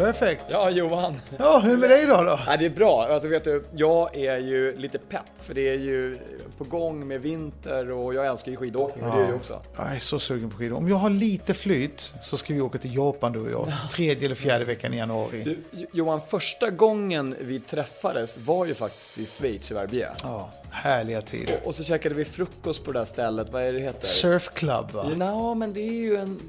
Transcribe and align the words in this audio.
Perfekt. 0.00 0.44
Ja, 0.48 0.70
Johan. 0.70 1.16
Ja, 1.38 1.58
hur 1.58 1.70
är 1.70 1.74
det 1.74 1.80
med 1.80 1.90
dig 1.90 2.06
då? 2.06 2.22
då? 2.22 2.38
Ja, 2.46 2.56
det 2.56 2.66
är 2.66 2.70
bra. 2.70 3.06
Alltså, 3.10 3.28
vet 3.28 3.44
du, 3.44 3.64
jag 3.74 4.16
är 4.16 4.38
ju 4.38 4.76
lite 4.76 4.98
pepp 4.98 5.22
för 5.42 5.54
det 5.54 5.68
är 5.68 5.76
ju 5.78 6.18
på 6.58 6.64
gång 6.64 7.08
med 7.08 7.20
vinter 7.20 7.90
och 7.90 8.14
jag 8.14 8.26
älskar 8.26 8.50
ju 8.50 8.56
skidåkning 8.56 9.04
och 9.04 9.16
det 9.16 9.20
gör 9.20 9.28
du 9.28 9.34
också. 9.34 9.62
Jag 9.76 9.94
är 9.94 9.98
så 9.98 10.18
sugen 10.18 10.50
på 10.50 10.56
skidor. 10.56 10.76
Om 10.76 10.88
jag 10.88 10.96
har 10.96 11.10
lite 11.10 11.54
flyt 11.54 12.14
så 12.22 12.36
ska 12.36 12.54
vi 12.54 12.60
åka 12.60 12.78
till 12.78 12.94
Japan 12.94 13.32
du 13.32 13.40
och 13.40 13.50
jag. 13.50 13.72
Tredje 13.92 14.24
eller 14.24 14.34
fjärde 14.34 14.64
veckan 14.64 14.94
i 14.94 14.96
januari. 14.96 15.42
Du, 15.44 15.86
Johan, 15.92 16.20
första 16.28 16.70
gången 16.70 17.36
vi 17.40 17.60
träffades 17.60 18.38
var 18.38 18.66
ju 18.66 18.74
faktiskt 18.74 19.18
i 19.18 19.26
Schweiz, 19.26 19.70
i 19.70 19.74
Verbier. 19.74 20.12
Ja, 20.22 20.50
härliga 20.70 21.22
tider. 21.22 21.60
Och 21.64 21.74
så 21.74 21.84
käkade 21.84 22.14
vi 22.14 22.24
frukost 22.24 22.84
på 22.84 22.92
det 22.92 22.98
där 22.98 23.04
stället, 23.04 23.50
vad 23.52 23.62
är 23.62 23.72
det 23.72 23.78
det 23.78 23.84
heter? 23.84 24.06
Surf 24.06 24.50
Club 24.54 24.90
va? 24.92 25.10
Ja, 25.18 25.54
men 25.54 25.72
det 25.72 25.80
är 25.80 26.02
ju 26.02 26.16
en 26.16 26.40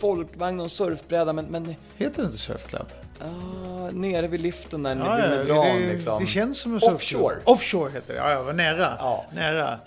folkvagn 0.00 0.58
och 0.60 0.64
en 0.64 0.70
surfbräda, 0.70 1.32
men, 1.32 1.44
men 1.44 1.74
Heter 1.96 2.22
det 2.22 2.26
inte 2.26 2.38
Surf 2.38 2.66
Club? 2.66 2.86
ah, 3.20 3.90
nere 3.92 4.28
vid 4.28 4.40
liften 4.40 4.82
där 4.82 4.96
Ja, 4.96 5.14
vid 5.14 5.24
ja, 5.24 5.28
Medran 5.28 5.80
det, 5.82 5.92
liksom. 5.92 6.20
det 6.20 6.26
känns 6.26 6.58
som 6.58 6.74
en 6.74 6.80
surfklubb. 6.80 7.22
Offshore. 7.22 7.36
Offshore 7.44 7.90
heter 7.90 8.14
det. 8.14 8.18
Ja, 8.18 8.30
jag 8.30 8.44
var 8.44 8.52
nära. 8.52 8.92
Ja. 8.98 9.24
nära. 9.34 9.78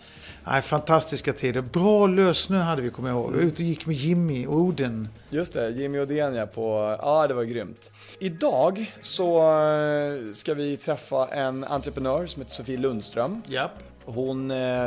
Nej, 0.44 0.62
fantastiska 0.62 1.34
tider. 1.34 1.62
Bra 1.62 2.08
lösnö 2.08 2.60
hade 2.62 2.82
vi, 2.82 2.90
kommer 2.90 3.10
jag 3.10 3.18
ihåg. 3.18 3.32
Vi 3.32 3.38
var 3.38 3.44
ute 3.44 3.56
och 3.64 3.68
gick 3.68 3.86
med 3.86 3.96
Jimmy 3.96 4.46
och 4.48 4.56
Oden. 4.56 5.08
Just 5.30 5.54
det, 5.54 5.70
Jimmy 5.70 6.00
Odén 6.00 6.36
ja, 6.36 6.46
på, 6.46 6.98
ja 7.02 7.28
det 7.28 7.34
var 7.34 7.44
grymt. 7.44 7.92
Idag 8.20 8.94
så 9.02 9.38
eh, 9.40 10.34
ska 10.34 10.54
vi 10.54 10.78
träffa 10.78 11.28
en 11.28 11.64
entreprenör 11.64 12.28
som 12.28 12.42
heter 12.42 12.54
Sofie 12.54 12.78
Lundström. 12.78 13.42
Japp. 13.48 13.72
Hon 14.06 14.52
eh, 14.52 14.86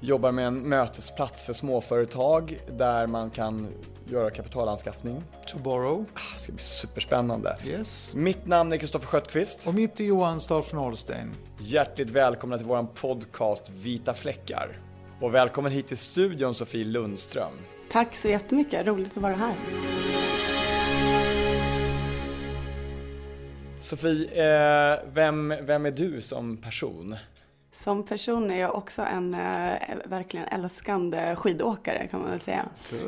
jobbar 0.00 0.32
med 0.32 0.46
en 0.46 0.68
mötesplats 0.68 1.44
för 1.44 1.52
småföretag 1.52 2.58
där 2.78 3.06
man 3.06 3.30
kan 3.30 3.68
göra 4.10 4.30
kapitalanskaffning. 4.30 5.22
To 5.46 5.58
borrow. 5.58 6.04
Ah, 6.14 6.20
Det 6.34 6.38
ska 6.38 6.52
bli 6.52 6.62
superspännande. 6.62 7.56
Yes. 7.66 8.14
Mitt 8.14 8.46
namn 8.46 8.72
är 8.72 8.76
Kristoffer 8.76 9.06
Sköttqvist. 9.06 9.66
Och 9.66 9.74
mitt 9.74 10.00
är 10.00 10.04
Johan 10.04 10.40
Stahl 10.40 10.62
från 10.62 10.80
Holstein. 10.80 11.34
Hjärtligt 11.58 12.10
välkomna 12.10 12.58
till 12.58 12.66
vår 12.66 12.82
podcast 12.94 13.70
Vita 13.70 14.14
fläckar. 14.14 14.78
Och 15.20 15.34
välkommen 15.34 15.72
hit 15.72 15.86
till 15.86 15.96
studion 15.98 16.54
Sofie 16.54 16.84
Lundström. 16.84 17.52
Tack 17.92 18.16
så 18.16 18.28
jättemycket, 18.28 18.86
roligt 18.86 19.16
att 19.16 19.22
vara 19.22 19.34
här. 19.34 19.54
Sofie, 23.80 24.24
eh, 24.94 24.98
vem, 25.12 25.54
vem 25.62 25.86
är 25.86 25.90
du 25.90 26.20
som 26.20 26.56
person? 26.56 27.16
Som 27.76 28.02
person 28.02 28.50
är 28.50 28.60
jag 28.60 28.74
också 28.74 29.02
en 29.02 29.34
eh, 29.34 29.78
verkligen 30.04 30.46
älskande 30.46 31.36
skidåkare 31.36 32.08
kan 32.10 32.20
man 32.20 32.30
väl 32.30 32.40
säga. 32.40 32.64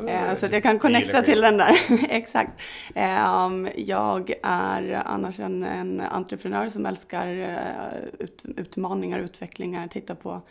Eh, 0.07 0.35
så 0.35 0.45
att 0.45 0.51
jag 0.51 0.63
kan 0.63 0.79
connecta 0.79 1.21
till 1.21 1.41
den 1.41 1.57
där. 1.57 1.75
Exakt. 2.09 2.61
Eh, 2.95 3.49
jag 3.75 4.33
är 4.43 5.01
annars 5.05 5.39
en, 5.39 5.63
en 5.63 6.01
entreprenör 6.01 6.69
som 6.69 6.85
älskar 6.85 7.27
eh, 7.27 8.09
ut, 8.19 8.41
utmaningar, 8.57 9.19
utvecklingar, 9.19 9.87
titta 9.87 10.15
på 10.15 10.41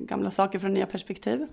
gamla 0.00 0.30
saker 0.30 0.58
från 0.58 0.74
nya 0.74 0.86
perspektiv. 0.86 1.46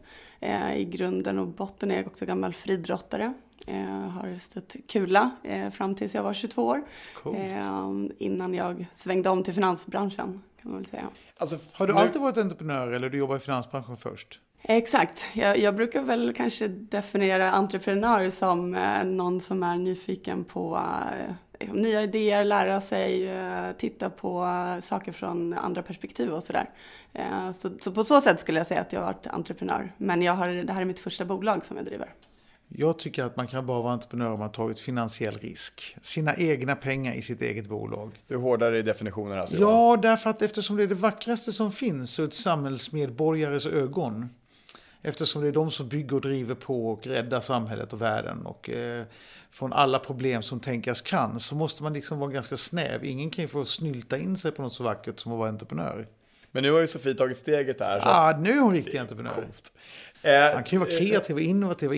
I 0.76 0.86
grunden 0.86 1.40
och 1.40 1.48
botten 1.48 1.92
är 1.92 1.96
jag 1.96 2.08
också 2.08 2.26
gammal 2.26 2.54
friidrottare. 2.54 3.34
Eh, 3.68 4.10
har 4.10 4.40
stött 4.40 4.76
kula 4.88 5.32
fram 5.72 5.96
tills 5.96 6.16
jag 6.16 6.24
var 6.24 6.34
22 6.34 6.64
år. 6.64 6.84
Coolt. 7.14 7.38
Eh, 7.38 7.92
innan 8.18 8.54
jag 8.54 8.86
svängde 8.96 9.30
om 9.30 9.44
till 9.44 9.54
finansbranschen 9.54 10.42
kan 10.64 10.72
man 10.72 10.82
väl 10.82 10.90
säga. 10.90 11.10
Alltså, 11.38 11.58
Har 11.74 11.88
du 11.88 11.94
alltid 11.94 12.22
varit 12.22 12.38
entreprenör 12.38 12.88
eller 12.88 13.10
du 13.10 13.18
jobbar 13.18 13.36
i 13.36 13.40
finansbranschen 13.40 13.98
först? 13.98 14.40
Exakt. 14.62 15.26
Jag, 15.34 15.58
jag 15.58 15.76
brukar 15.76 16.02
väl 16.02 16.34
kanske 16.34 16.68
definiera 16.68 17.52
entreprenör 17.52 18.30
som 18.30 18.76
eh, 18.76 19.04
någon 19.04 19.42
som 19.42 19.64
är 19.64 19.76
nyfiken 19.78 20.44
på 20.44 20.82
eh, 21.12 21.34
liksom, 21.60 21.78
nya 21.78 22.02
idéer, 22.04 22.46
lära 22.46 22.82
sig, 22.82 23.28
eh, 23.30 23.72
titta 23.78 24.10
på 24.10 24.44
eh, 24.44 24.80
saker 24.82 25.12
från 25.12 25.54
andra 25.54 25.82
perspektiv 25.82 26.30
och 26.30 26.44
sådär. 26.44 26.70
Eh, 27.14 27.52
så, 27.52 27.70
så 27.82 27.92
på 27.92 28.04
så 28.04 28.22
sätt 28.22 28.40
skulle 28.40 28.60
jag 28.60 28.68
säga 28.68 28.82
att 28.82 28.94
jag 28.94 29.00
har 29.00 29.08
varit 29.08 29.28
entreprenör. 29.28 29.92
Men 29.98 30.22
jag 30.22 30.34
har, 30.34 30.48
det 30.48 30.74
här 30.74 30.82
är 30.82 30.86
mitt 30.86 31.00
första 31.00 31.26
bolag 31.26 31.66
som 31.66 31.78
jag 31.78 31.86
driver. 31.86 32.14
Jag 32.76 33.00
tycker 33.00 33.24
att 33.24 33.36
man 33.36 33.48
kan 33.48 33.66
bara 33.66 33.82
vara 33.82 33.94
entreprenör 33.94 34.32
om 34.32 34.40
man 34.40 34.52
tagit 34.52 34.80
finansiell 34.80 35.38
risk. 35.38 35.98
Sina 36.02 36.36
egna 36.36 36.76
pengar 36.76 37.14
i 37.14 37.22
sitt 37.22 37.42
eget 37.42 37.68
bolag. 37.68 38.12
Du 38.28 38.36
är 38.36 38.40
hårdare 38.40 38.80
i 38.80 38.82
definitionen 38.82 39.40
alltså? 39.40 39.58
Ja, 39.58 40.00
därför 40.02 40.30
att 40.30 40.42
eftersom 40.42 40.78
det 40.78 40.84
är 40.84 40.88
det 40.88 40.96
vackraste 40.96 41.52
som 41.52 41.72
finns 41.72 42.20
ur 42.20 42.26
ett 42.26 42.34
samhällsmedborgares 42.34 43.66
ögon. 43.66 44.30
Eftersom 45.02 45.42
det 45.42 45.48
är 45.48 45.52
de 45.52 45.72
som 45.72 45.88
bygger 45.88 46.16
och 46.16 46.22
driver 46.22 46.56
på 46.56 46.92
och 46.92 47.08
räddar 47.08 47.42
samhället 47.42 47.94
och 47.94 48.02
världen 48.02 48.46
och 48.46 48.70
eh, 48.70 49.06
från 49.52 49.74
alla 49.74 50.00
problem 50.00 50.42
som 50.42 50.60
tänkas 50.60 51.02
kan 51.02 51.40
så 51.40 51.56
måste 51.56 51.84
man 51.84 51.94
liksom 51.94 52.20
vara 52.20 52.32
ganska 52.32 52.58
snäv. 52.58 53.06
Ingen 53.06 53.30
kan 53.30 53.44
ju 53.44 53.48
få 53.48 53.66
snylta 53.66 54.18
in 54.18 54.38
sig 54.38 54.52
på 54.52 54.62
något 54.62 54.74
så 54.74 54.84
vackert 54.84 55.20
som 55.20 55.32
att 55.32 55.38
vara 55.38 55.50
entreprenör. 55.50 56.08
Men 56.56 56.64
nu 56.64 56.72
har 56.72 56.80
ju 56.80 56.88
Sofie 56.88 57.14
tagit 57.14 57.38
steget 57.38 57.80
här. 57.80 58.00
Så 58.00 58.06
Ah, 58.10 58.38
nu 58.40 58.52
är 58.52 58.60
hon 58.60 58.74
riktig 58.74 58.98
entreprenör. 58.98 59.32
coolt. 59.32 59.74
Eh, 60.22 60.32
Man 60.54 60.64
kan 60.64 60.80
ju 60.80 60.86
vara 60.86 61.00
kreativ 61.00 61.36
och 61.36 61.42
innovativ 61.42 61.90
och 61.90 61.96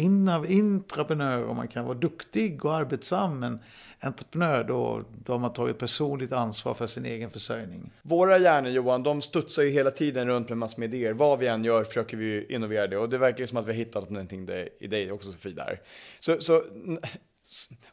intraprenör 0.50 1.44
och 1.44 1.56
man 1.56 1.68
kan 1.68 1.86
vara 1.86 1.98
duktig 1.98 2.66
och 2.66 2.76
arbetsam. 2.76 3.40
Men 3.40 3.60
entreprenör, 4.00 4.64
då, 4.64 5.04
då 5.26 5.34
har 5.34 5.40
man 5.40 5.54
tagit 5.54 5.78
personligt 5.78 6.32
ansvar 6.32 6.74
för 6.74 6.88
sin 6.88 7.06
egen 7.06 7.30
försörjning. 7.30 7.92
Våra 8.02 8.38
hjärnor 8.38 8.72
Johan, 8.72 9.04
de 9.04 9.22
studsar 9.22 9.64
ju 9.64 9.70
hela 9.70 9.92
tiden 9.92 10.28
runt 10.28 10.50
med 10.50 10.58
massor 10.58 10.80
med 10.80 10.94
idéer. 10.94 11.14
Vad 11.14 11.40
vi 11.40 11.48
än 11.48 11.64
gör 11.64 11.84
försöker 11.84 12.18
vi 12.18 12.46
innovera 12.50 12.88
det. 12.88 12.98
Och 12.98 13.10
det 13.10 13.18
verkar 13.18 13.40
ju 13.40 13.48
som 13.48 13.58
att 13.58 13.66
vi 13.66 13.72
har 13.72 13.78
hittat 13.78 14.10
någonting 14.10 14.48
i 14.80 14.88
dig 14.88 15.12
också 15.12 15.32
Sofie 15.32 15.54
där. 15.54 15.80
Så, 16.20 16.38
så, 16.42 16.64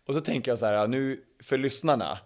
och 0.06 0.14
så 0.14 0.20
tänker 0.20 0.50
jag 0.50 0.58
så 0.58 0.66
här, 0.66 0.86
nu 0.86 1.20
för 1.42 1.58
lyssnarna. 1.58 2.18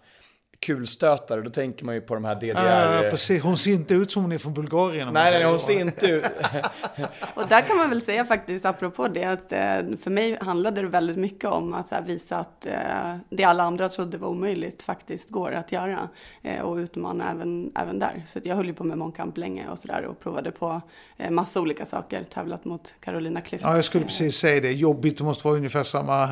Kulstötare, 0.59 1.41
då 1.41 1.49
tänker 1.49 1.85
man 1.85 1.95
ju 1.95 2.01
på 2.01 2.13
de 2.13 2.25
här 2.25 2.35
DDR... 2.35 3.05
Ah, 3.07 3.09
precis. 3.09 3.43
Hon 3.43 3.57
ser 3.57 3.71
inte 3.71 3.93
ut 3.93 4.11
som 4.11 4.21
hon 4.21 4.31
är 4.31 4.37
från 4.37 4.53
Bulgarien. 4.53 5.13
nej, 5.13 5.31
nej, 5.31 5.43
hon 5.43 5.59
så. 5.59 5.65
ser 5.65 5.79
inte 5.79 6.07
ut... 6.07 6.23
Och 7.33 7.47
där 7.47 7.61
kan 7.61 7.77
man 7.77 7.89
väl 7.89 8.01
säga 8.01 8.25
faktiskt, 8.25 8.65
apropå 8.65 9.07
det, 9.07 9.23
att 9.23 9.51
eh, 9.51 9.97
för 10.03 10.09
mig 10.09 10.37
handlade 10.41 10.81
det 10.81 10.87
väldigt 10.87 11.17
mycket 11.17 11.49
om 11.49 11.73
att 11.73 11.93
visa 12.05 12.37
att 12.37 12.65
eh, 12.65 13.17
det 13.29 13.43
alla 13.43 13.63
andra 13.63 13.89
trodde 13.89 14.17
var 14.17 14.27
omöjligt 14.27 14.83
faktiskt 14.83 15.29
går 15.29 15.51
att 15.51 15.71
göra. 15.71 16.09
Eh, 16.41 16.61
och 16.61 16.75
utmana 16.75 17.31
även, 17.31 17.71
även 17.75 17.99
där. 17.99 18.23
Så 18.25 18.39
jag 18.43 18.55
höll 18.55 18.67
ju 18.67 18.73
på 18.73 18.83
med 18.83 18.97
mångkamp 18.97 19.37
länge 19.37 19.67
och 19.69 19.79
sådär 19.79 20.05
och 20.05 20.19
provade 20.19 20.51
på 20.51 20.81
massa 21.29 21.61
olika 21.61 21.85
saker. 21.85 22.23
Tävlat 22.33 22.65
mot 22.65 22.93
Carolina 22.99 23.39
Klüft. 23.39 23.61
Ja, 23.61 23.75
jag 23.75 23.85
skulle 23.85 24.05
precis 24.05 24.35
säga 24.35 24.61
det. 24.61 24.71
Jobbigt, 24.71 25.17
du 25.17 25.23
måste 25.23 25.47
vara 25.47 25.57
ungefär 25.57 25.83
samma, 25.83 26.29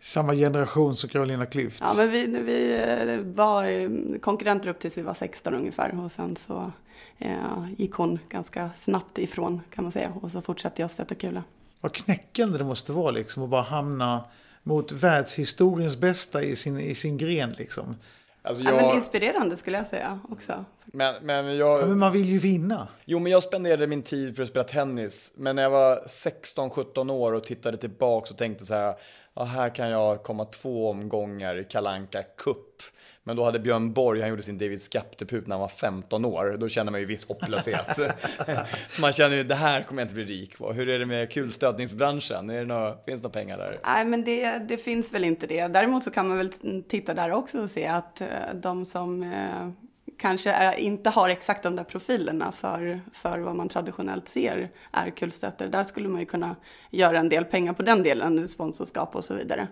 samma 0.00 0.34
generation 0.34 0.96
som 0.96 1.08
Carolina 1.08 1.44
Klüft. 1.44 1.78
Ja, 1.80 1.92
men 1.96 2.10
vi, 2.10 2.26
vi 2.26 2.74
eh, 2.74 3.18
var 3.60 3.68
eh, 3.70 4.18
konkurrenter 4.20 4.68
upp 4.68 4.78
tills 4.78 4.98
vi 4.98 5.02
var 5.02 5.14
16 5.14 5.54
ungefär 5.54 6.04
och 6.04 6.10
sen 6.10 6.36
så 6.36 6.72
eh, 7.18 7.64
gick 7.78 7.92
hon 7.92 8.18
ganska 8.28 8.70
snabbt 8.76 9.18
ifrån 9.18 9.60
kan 9.74 9.84
man 9.84 9.92
säga 9.92 10.12
och 10.20 10.30
så 10.30 10.40
fortsatte 10.40 10.82
jag 10.82 10.90
stöta 10.90 11.14
kula. 11.14 11.42
Vad 11.80 11.92
knäckande 11.92 12.58
det 12.58 12.64
måste 12.64 12.92
vara 12.92 13.10
liksom 13.10 13.42
att 13.42 13.50
bara 13.50 13.62
hamna 13.62 14.24
mot 14.62 14.92
världshistoriens 14.92 15.96
bästa 15.96 16.42
i 16.42 16.56
sin, 16.56 16.80
i 16.80 16.94
sin 16.94 17.16
gren 17.16 17.50
liksom. 17.58 17.96
Alltså 18.42 18.62
Ja, 18.62 18.70
men 18.70 18.84
jag, 18.84 18.94
inspirerande 18.94 19.56
skulle 19.56 19.78
jag 19.78 19.86
säga 19.86 20.20
också. 20.28 20.64
men, 20.84 21.14
men 21.22 21.56
Ja, 21.56 21.78
jag... 21.78 21.88
men 21.88 21.98
man 21.98 22.12
vill 22.12 22.28
ju 22.28 22.38
vinna. 22.38 22.88
Jo, 23.04 23.18
men 23.18 23.32
jag 23.32 23.42
spenderade 23.42 23.86
min 23.86 24.02
tid 24.02 24.36
för 24.36 24.42
att 24.42 24.48
spela 24.48 24.64
tennis. 24.64 25.32
Men 25.36 25.56
när 25.56 25.62
jag 25.62 25.70
var 25.70 26.04
16-17 26.06 27.12
år 27.12 27.32
och 27.32 27.44
tittade 27.44 27.76
tillbaka 27.76 28.30
och 28.30 28.38
tänkte 28.38 28.66
så 28.66 28.74
här, 28.74 28.94
ja, 29.34 29.44
här 29.44 29.74
kan 29.74 29.88
jag 29.88 30.22
komma 30.22 30.44
två 30.44 30.90
omgångar 30.90 31.58
i 31.58 31.64
Kalanka 31.64 32.22
Cup 32.22 32.82
men 33.24 33.36
då 33.36 33.44
hade 33.44 33.58
Björn 33.58 33.92
Borg, 33.92 34.20
han 34.20 34.30
gjorde 34.30 34.42
sin 34.42 34.58
David 34.58 34.80
Skapte-pup 34.80 35.46
när 35.46 35.54
han 35.54 35.60
var 35.60 35.68
15 35.68 36.24
år. 36.24 36.56
Då 36.60 36.68
känner 36.68 36.92
man 36.92 37.00
ju 37.00 37.06
viss 37.06 37.26
hopplöshet. 37.28 37.98
så 38.90 39.00
man 39.00 39.12
känner 39.12 39.36
ju, 39.36 39.44
det 39.44 39.54
här 39.54 39.82
kommer 39.82 40.02
jag 40.02 40.04
inte 40.04 40.14
bli 40.14 40.24
rik 40.24 40.58
på. 40.58 40.72
Hur 40.72 40.88
är 40.88 40.98
det 40.98 41.06
med 41.06 41.32
kulstötningsbranschen? 41.32 42.50
Är 42.50 42.60
det 42.60 42.66
några, 42.66 42.96
finns 43.04 43.22
det 43.22 43.28
några 43.28 43.40
pengar 43.40 43.58
där? 43.58 43.80
Nej, 43.84 44.04
men 44.04 44.24
det, 44.24 44.58
det 44.58 44.76
finns 44.76 45.14
väl 45.14 45.24
inte 45.24 45.46
det. 45.46 45.68
Däremot 45.68 46.04
så 46.04 46.10
kan 46.10 46.28
man 46.28 46.36
väl 46.36 46.52
titta 46.88 47.14
där 47.14 47.32
också 47.32 47.62
och 47.62 47.70
se 47.70 47.86
att 47.86 48.20
eh, 48.20 48.26
de 48.54 48.86
som 48.86 49.22
eh, 49.22 49.89
kanske 50.20 50.52
eh, 50.52 50.84
inte 50.84 51.10
har 51.10 51.28
exakt 51.28 51.62
de 51.62 51.76
där 51.76 51.84
profilerna 51.84 52.52
för, 52.52 53.00
för 53.12 53.38
vad 53.38 53.56
man 53.56 53.68
traditionellt 53.68 54.28
ser 54.28 54.70
är 54.92 55.10
kulstöter. 55.10 55.68
Där 55.68 55.84
skulle 55.84 56.08
man 56.08 56.20
ju 56.20 56.26
kunna 56.26 56.56
göra 56.90 57.18
en 57.18 57.28
del 57.28 57.44
pengar 57.44 57.72
på 57.72 57.82
den 57.82 58.02
delen, 58.02 58.48
sponsorskap 58.48 59.16
och 59.16 59.24
så 59.24 59.34
vidare. 59.34 59.68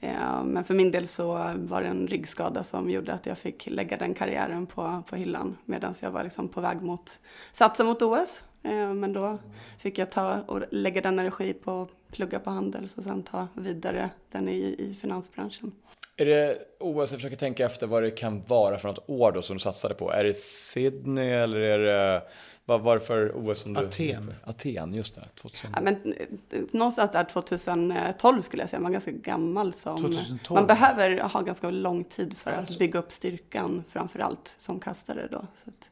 Eh, 0.00 0.44
men 0.44 0.64
för 0.64 0.74
min 0.74 0.90
del 0.90 1.08
så 1.08 1.26
var 1.54 1.82
det 1.82 1.88
en 1.88 2.06
ryggskada 2.06 2.64
som 2.64 2.90
gjorde 2.90 3.12
att 3.12 3.26
jag 3.26 3.38
fick 3.38 3.66
lägga 3.70 3.96
den 3.96 4.14
karriären 4.14 4.66
på, 4.66 5.02
på 5.08 5.16
hyllan 5.16 5.56
medan 5.64 5.94
jag 6.00 6.10
var 6.10 6.24
liksom 6.24 6.48
på 6.48 6.60
väg 6.60 6.82
mot, 6.82 7.20
satsa 7.52 7.84
mot 7.84 8.02
OS. 8.02 8.42
Eh, 8.62 8.94
men 8.94 9.12
då 9.12 9.38
fick 9.78 9.98
jag 9.98 10.10
ta 10.10 10.40
och 10.40 10.60
lägga 10.70 11.00
den 11.00 11.18
energi 11.18 11.52
på 11.52 11.82
att 11.82 12.12
plugga 12.12 12.38
på 12.38 12.50
Handels 12.50 12.94
och 12.98 13.04
sen 13.04 13.22
ta 13.22 13.48
vidare 13.54 14.10
den 14.30 14.48
i, 14.48 14.74
i 14.78 14.96
finansbranschen. 15.00 15.72
Är 16.16 16.26
det 16.26 16.58
OS, 16.80 17.10
jag 17.12 17.20
försöker 17.20 17.36
tänka 17.36 17.66
efter 17.66 17.86
vad 17.86 18.02
det 18.02 18.10
kan 18.10 18.42
vara 18.44 18.78
för 18.78 18.88
något 18.88 19.04
år 19.06 19.32
då 19.32 19.42
som 19.42 19.56
du 19.56 19.60
satsade 19.60 19.94
på. 19.94 20.12
Är 20.12 20.24
det 20.24 20.34
Sydney 20.36 21.30
eller 21.30 21.60
är 21.60 21.78
det, 21.78 22.22
vad 22.64 22.80
var 22.80 22.94
det 22.94 23.00
för 23.00 23.32
OS 23.34 23.58
som 23.58 23.74
du... 23.74 23.80
Aten. 23.80 24.34
Aten, 24.44 24.94
just 24.94 25.14
det. 25.14 25.28
2000. 25.34 25.70
Ja, 25.74 25.80
men, 25.82 25.94
eh, 26.12 26.60
någonstans 26.70 27.12
där 27.12 27.24
2012 27.24 28.42
skulle 28.42 28.62
jag 28.62 28.70
säga, 28.70 28.80
man 28.80 28.90
är 28.90 28.92
ganska 28.92 29.10
gammal 29.10 29.72
som... 29.72 29.96
2012. 29.96 30.58
Man 30.60 30.66
behöver 30.66 31.20
ha 31.20 31.40
ganska 31.40 31.70
lång 31.70 32.04
tid 32.04 32.36
för 32.36 32.50
att 32.50 32.78
bygga 32.78 32.98
upp 32.98 33.12
styrkan, 33.12 33.84
framför 33.88 34.18
allt 34.18 34.54
som 34.58 34.80
kastare 34.80 35.28
då. 35.30 35.46
Så 35.64 35.70
att... 35.70 35.90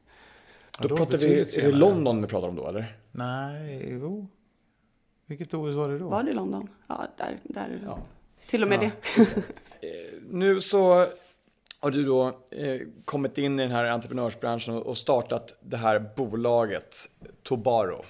Ja, 0.79 0.89
Då 0.89 0.97
pratar 0.97 1.19
vi, 1.19 1.41
är 1.41 1.63
det. 1.63 1.73
London 1.73 2.23
vi 2.23 2.29
pratar 2.29 2.49
om 2.49 2.57
då 2.57 2.69
eller? 2.69 2.97
Nej, 3.13 3.89
jo. 4.01 4.29
Vilket 5.27 5.55
OS 5.55 5.75
var 5.77 5.89
det 5.89 5.99
då? 5.99 6.09
Var 6.09 6.23
det 6.23 6.33
London? 6.33 6.69
Ja, 6.87 7.07
där, 7.17 7.41
där. 7.45 7.83
Ja. 7.85 7.99
Till 8.51 8.63
och 8.63 8.69
med 8.69 8.83
Ja. 8.83 8.91
det. 9.17 9.43
Nu 10.31 10.61
så 10.61 11.07
har 11.81 11.91
du 11.91 12.05
då 12.05 12.27
eh, 12.51 12.81
kommit 13.05 13.39
in 13.39 13.61
i 13.61 13.63
den 13.63 13.73
här 13.73 13.85
entreprenörsbranschen 13.85 14.75
och 14.75 14.99
startat 14.99 15.59
det 15.61 15.77
här 15.77 15.99
bolaget 16.17 16.97
Tobaro. 17.43 18.05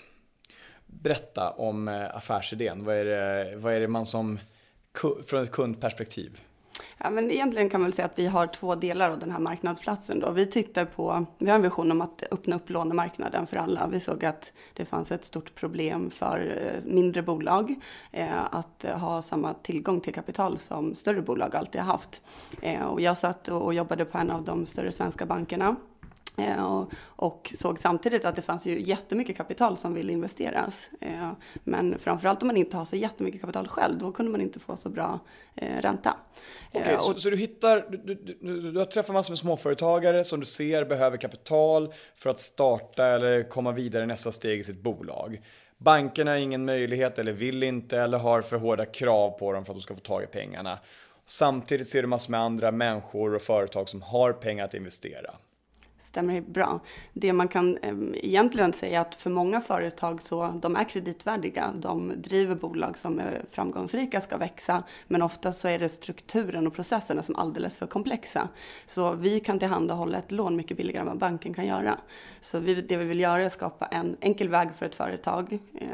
Berätta 0.86 1.50
om 1.50 1.88
eh, 1.88 2.16
affärsidén. 2.16 2.84
Vad 2.84 2.96
är 2.96 3.04
det, 3.04 3.56
vad 3.56 3.74
är 3.74 3.80
det 3.80 3.88
man 3.88 4.06
som, 4.06 4.40
från 5.26 5.42
ett 5.42 5.50
kundperspektiv? 5.50 6.40
Ja, 7.02 7.10
men 7.10 7.30
egentligen 7.30 7.68
kan 7.68 7.80
man 7.80 7.86
väl 7.86 7.94
säga 7.94 8.06
att 8.06 8.18
vi 8.18 8.26
har 8.26 8.46
två 8.46 8.74
delar 8.74 9.10
av 9.10 9.18
den 9.18 9.30
här 9.30 9.38
marknadsplatsen. 9.38 10.20
Då. 10.20 10.30
Vi 10.30 10.46
tittar 10.46 10.84
på, 10.84 11.26
vi 11.38 11.48
har 11.48 11.56
en 11.56 11.62
vision 11.62 11.90
om 11.90 12.00
att 12.00 12.22
öppna 12.30 12.56
upp 12.56 12.70
lånemarknaden 12.70 13.46
för 13.46 13.56
alla. 13.56 13.86
Vi 13.86 14.00
såg 14.00 14.24
att 14.24 14.52
det 14.74 14.84
fanns 14.84 15.10
ett 15.10 15.24
stort 15.24 15.54
problem 15.54 16.10
för 16.10 16.62
eh, 16.66 16.92
mindre 16.92 17.22
bolag 17.22 17.74
eh, 18.12 18.44
att 18.50 18.84
ha 18.94 19.22
samma 19.22 19.54
tillgång 19.54 20.00
till 20.00 20.14
kapital 20.14 20.58
som 20.58 20.94
större 20.94 21.22
bolag 21.22 21.56
alltid 21.56 21.80
har 21.80 21.92
haft. 21.92 22.22
Eh, 22.62 22.82
och 22.82 23.00
jag 23.00 23.18
satt 23.18 23.48
och 23.48 23.74
jobbade 23.74 24.04
på 24.04 24.18
en 24.18 24.30
av 24.30 24.44
de 24.44 24.66
större 24.66 24.92
svenska 24.92 25.26
bankerna. 25.26 25.76
Eh, 26.48 26.84
Och, 27.16 27.52
såg 27.56 27.78
samtidigt 27.78 28.24
att 28.24 28.36
det 28.36 28.42
fanns 28.42 28.66
ju 28.66 28.80
jättemycket 28.80 29.36
kapital 29.36 29.76
som 29.78 29.94
ville 29.94 30.12
investeras. 30.12 30.90
Eh, 31.00 31.32
Men 31.64 31.98
framförallt 31.98 32.42
om 32.42 32.46
man 32.46 32.56
inte 32.56 32.76
har 32.76 32.84
så 32.84 32.96
jättemycket 32.96 33.40
kapital 33.40 33.68
själv, 33.68 33.98
då 33.98 34.12
kunde 34.12 34.32
man 34.32 34.40
inte 34.40 34.58
få 34.60 34.76
så 34.76 34.88
bra 34.88 35.18
eh, 35.54 35.80
ränta. 35.82 36.16
Okej, 36.72 36.96
och- 36.96 37.02
så, 37.02 37.14
så 37.14 37.30
du 37.30 37.36
hittar, 37.36 37.86
du, 37.90 37.96
du, 37.96 38.14
du, 38.40 38.72
du 38.72 38.78
har 38.78 38.84
träffat 38.84 39.14
massor 39.14 39.32
med 39.32 39.38
småföretagare 39.38 40.24
som 40.24 40.40
du 40.40 40.46
ser 40.46 40.84
behöver 40.84 41.16
kapital 41.16 41.94
för 42.16 42.30
att 42.30 42.38
starta 42.40 43.06
eller 43.06 43.42
komma 43.48 43.72
vidare 43.72 44.06
nästa 44.06 44.32
steg 44.32 44.60
i 44.60 44.64
sitt 44.64 44.82
bolag. 44.82 45.40
Bankerna 45.78 46.30
har 46.30 46.38
ingen 46.38 46.64
möjlighet 46.64 47.18
eller 47.18 47.32
vill 47.32 47.62
inte 47.62 47.98
eller 47.98 48.18
har 48.18 48.42
för 48.42 48.56
hårda 48.56 48.84
krav 48.84 49.30
på 49.30 49.52
dem 49.52 49.64
för 49.64 49.72
att 49.72 49.76
de 49.78 49.82
ska 49.82 49.94
få 49.94 50.00
tag 50.00 50.22
i 50.22 50.26
pengarna. 50.26 50.78
Samtidigt 51.26 51.88
ser 51.88 52.02
du 52.02 52.08
massor 52.08 52.30
med 52.30 52.40
andra 52.40 52.70
människor 52.70 53.34
och 53.34 53.42
företag 53.42 53.88
som 53.88 54.02
har 54.02 54.32
pengar 54.32 54.64
att 54.64 54.74
investera. 54.74 55.30
Stämmer 56.10 56.40
bra. 56.40 56.80
Det 57.12 57.32
man 57.32 57.48
kan 57.48 57.78
ehm, 57.82 58.14
egentligen 58.14 58.72
säga 58.72 59.00
att 59.00 59.14
för 59.14 59.30
många 59.30 59.60
företag 59.60 60.22
så 60.22 60.58
de 60.62 60.76
är 60.76 60.84
kreditvärdiga. 60.84 61.72
De 61.76 62.12
driver 62.16 62.54
bolag 62.54 62.98
som 62.98 63.18
är 63.18 63.42
framgångsrika, 63.50 64.20
ska 64.20 64.36
växa, 64.36 64.82
men 65.08 65.22
ofta 65.22 65.52
så 65.52 65.68
är 65.68 65.78
det 65.78 65.88
strukturen 65.88 66.66
och 66.66 66.74
processerna 66.74 67.22
som 67.22 67.34
är 67.34 67.40
alldeles 67.40 67.76
för 67.76 67.86
komplexa. 67.86 68.48
Så 68.86 69.12
vi 69.12 69.40
kan 69.40 69.58
tillhandahålla 69.58 70.18
ett 70.18 70.32
lån 70.32 70.56
mycket 70.56 70.76
billigare 70.76 71.00
än 71.00 71.08
vad 71.08 71.18
banken 71.18 71.54
kan 71.54 71.66
göra. 71.66 71.98
Så 72.40 72.58
vi, 72.58 72.74
det 72.74 72.96
vi 72.96 73.04
vill 73.04 73.20
göra 73.20 73.42
är 73.42 73.46
att 73.46 73.52
skapa 73.52 73.86
en 73.86 74.16
enkel 74.20 74.48
väg 74.48 74.68
för 74.78 74.86
ett 74.86 74.94
företag. 74.94 75.58
Eh, 75.80 75.88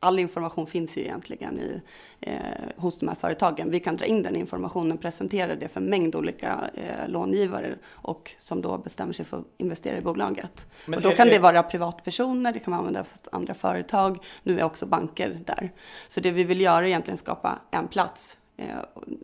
All 0.00 0.18
information 0.18 0.66
finns 0.66 0.96
ju 0.96 1.00
egentligen 1.00 1.58
i, 1.58 1.80
eh, 2.20 2.36
hos 2.76 2.98
de 2.98 3.08
här 3.08 3.14
företagen. 3.16 3.70
Vi 3.70 3.80
kan 3.80 3.96
dra 3.96 4.04
in 4.04 4.22
den 4.22 4.36
informationen, 4.36 4.98
presentera 4.98 5.54
det 5.56 5.68
för 5.68 5.80
en 5.80 5.86
mängd 5.90 6.14
olika 6.14 6.70
eh, 6.74 7.08
långivare 7.08 7.74
och 7.90 8.30
som 8.38 8.60
då 8.62 8.78
bestämmer 8.78 9.12
sig 9.12 9.24
för 9.24 9.36
att 9.38 9.44
investera 9.58 9.96
i 9.96 10.00
bolaget. 10.00 10.66
Men 10.86 10.96
och 10.96 11.02
då 11.02 11.10
är- 11.10 11.16
kan 11.16 11.28
det 11.28 11.38
vara 11.38 11.62
privatpersoner, 11.62 12.52
det 12.52 12.58
kan 12.58 12.70
man 12.70 12.78
använda 12.78 13.04
för 13.04 13.18
andra 13.36 13.54
företag. 13.54 14.18
Nu 14.42 14.58
är 14.60 14.64
också 14.64 14.86
banker 14.86 15.40
där. 15.46 15.72
Så 16.08 16.20
det 16.20 16.30
vi 16.30 16.44
vill 16.44 16.60
göra 16.60 16.78
är 16.78 16.82
egentligen 16.88 17.18
skapa 17.18 17.58
en 17.70 17.88
plats 17.88 18.37
Eh, 18.60 18.78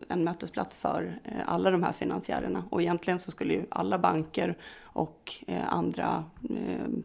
en 0.09 0.25
mötesplats 0.25 0.79
för 0.79 1.19
eh, 1.25 1.33
alla 1.47 1.71
de 1.71 1.83
här 1.83 1.93
finansiärerna. 1.93 2.65
Och 2.71 2.83
egentligen 2.83 3.19
så 3.19 3.31
skulle 3.31 3.55
ju 3.55 3.67
alla 3.69 3.99
banker 3.99 4.59
och 4.83 5.33
eh, 5.47 5.73
andra 5.73 6.25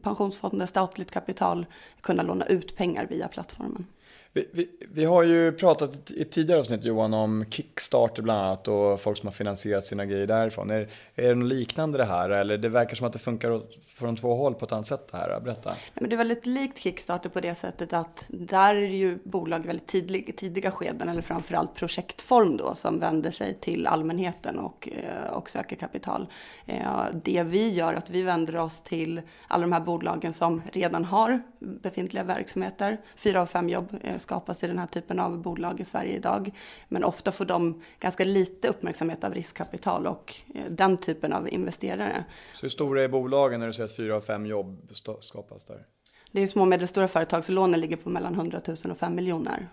pensionsfonder, 0.01 0.65
statligt 0.65 1.11
kapital 1.11 1.65
kunna 2.01 2.23
låna 2.23 2.45
ut 2.45 2.75
pengar 2.75 3.07
via 3.09 3.27
plattformen. 3.27 3.85
Vi, 4.33 4.49
vi, 4.51 4.69
vi 4.91 5.05
har 5.05 5.23
ju 5.23 5.51
pratat 5.51 6.11
i 6.11 6.23
tidigare 6.23 6.59
avsnitt 6.59 6.85
Johan 6.85 7.13
om 7.13 7.45
Kickstarter 7.49 8.23
bland 8.23 8.39
annat 8.39 8.67
och 8.67 9.01
folk 9.01 9.17
som 9.17 9.27
har 9.27 9.31
finansierat 9.31 9.85
sina 9.85 10.05
grejer 10.05 10.27
därifrån. 10.27 10.69
Är, 10.69 10.89
är 11.15 11.29
det 11.29 11.35
något 11.35 11.49
liknande 11.49 11.97
det 11.97 12.05
här 12.05 12.29
eller 12.29 12.57
det 12.57 12.69
verkar 12.69 12.95
som 12.95 13.07
att 13.07 13.13
det 13.13 13.19
funkar 13.19 13.61
från 13.87 14.15
två 14.15 14.35
håll 14.35 14.53
på 14.53 14.65
ett 14.65 14.71
annat 14.71 14.87
sätt 14.87 15.07
det 15.11 15.17
här? 15.17 15.39
Berätta. 15.39 15.69
Nej, 15.69 15.77
men 15.93 16.09
det 16.09 16.15
är 16.15 16.17
väldigt 16.17 16.45
likt 16.45 16.77
Kickstarter 16.77 17.29
på 17.29 17.39
det 17.39 17.55
sättet 17.55 17.93
att 17.93 18.25
där 18.27 18.75
är 18.75 18.87
ju 18.87 19.19
bolag 19.23 19.65
väldigt 19.65 19.87
tidlig, 19.87 20.37
tidiga 20.37 20.71
skeden 20.71 21.09
eller 21.09 21.21
framförallt 21.21 21.75
projektform 21.75 22.57
då 22.57 22.75
som 22.75 22.99
vänder 22.99 23.31
sig 23.31 23.57
till 23.61 23.87
allmänheten 23.87 24.59
och, 24.59 24.89
eh, 24.91 25.33
och 25.33 25.49
söker 25.49 25.75
kapital. 25.75 26.27
Eh, 26.65 27.05
det 27.23 27.43
vi 27.43 27.69
gör 27.69 27.93
är 27.93 27.97
att 27.97 28.09
vi 28.09 28.21
vänder 28.21 28.55
oss 28.57 28.81
till 28.81 29.21
alla 29.47 29.61
de 29.61 29.71
här 29.71 29.79
bolagen 29.79 30.33
som 30.33 30.61
redan 30.73 31.05
har 31.05 31.41
befintliga 31.59 32.23
verksamheter. 32.23 32.97
Fyra 33.15 33.41
av 33.41 33.45
fem 33.45 33.69
jobb 33.69 33.97
eh, 34.01 34.18
skapas 34.19 34.63
i 34.63 34.67
den 34.67 34.79
här 34.79 34.87
typen 34.87 35.19
av 35.19 35.41
bolag 35.41 35.79
i 35.79 35.85
Sverige 35.85 36.15
idag. 36.15 36.51
Men 36.87 37.03
ofta 37.03 37.31
får 37.31 37.45
de 37.45 37.81
ganska 37.99 38.23
lite 38.23 38.67
uppmärksamhet 38.67 39.23
av 39.23 39.33
riskkapital 39.33 40.07
och 40.07 40.35
eh, 40.55 40.65
den 40.69 40.97
typen 40.97 41.33
av 41.33 41.49
investerare. 41.49 42.23
Så 42.53 42.61
hur 42.61 42.69
stora 42.69 43.03
är 43.03 43.07
bolagen 43.07 43.59
när 43.59 43.67
du 43.67 43.73
säger 43.73 43.89
att 43.89 43.95
fyra 43.95 44.15
av 44.15 44.21
fem 44.21 44.45
jobb 44.45 44.91
skapas 45.19 45.65
där? 45.65 45.85
Det 46.31 46.41
är 46.41 46.47
små 46.47 46.61
och 46.61 46.67
medelstora 46.67 47.07
företag, 47.07 47.45
så 47.45 47.51
lånen 47.51 47.79
ligger 47.79 47.97
på 47.97 48.09
mellan 48.09 48.35
100 48.35 48.61
000 48.67 48.77
och 48.91 48.97
5 48.97 49.15
miljoner. 49.15 49.69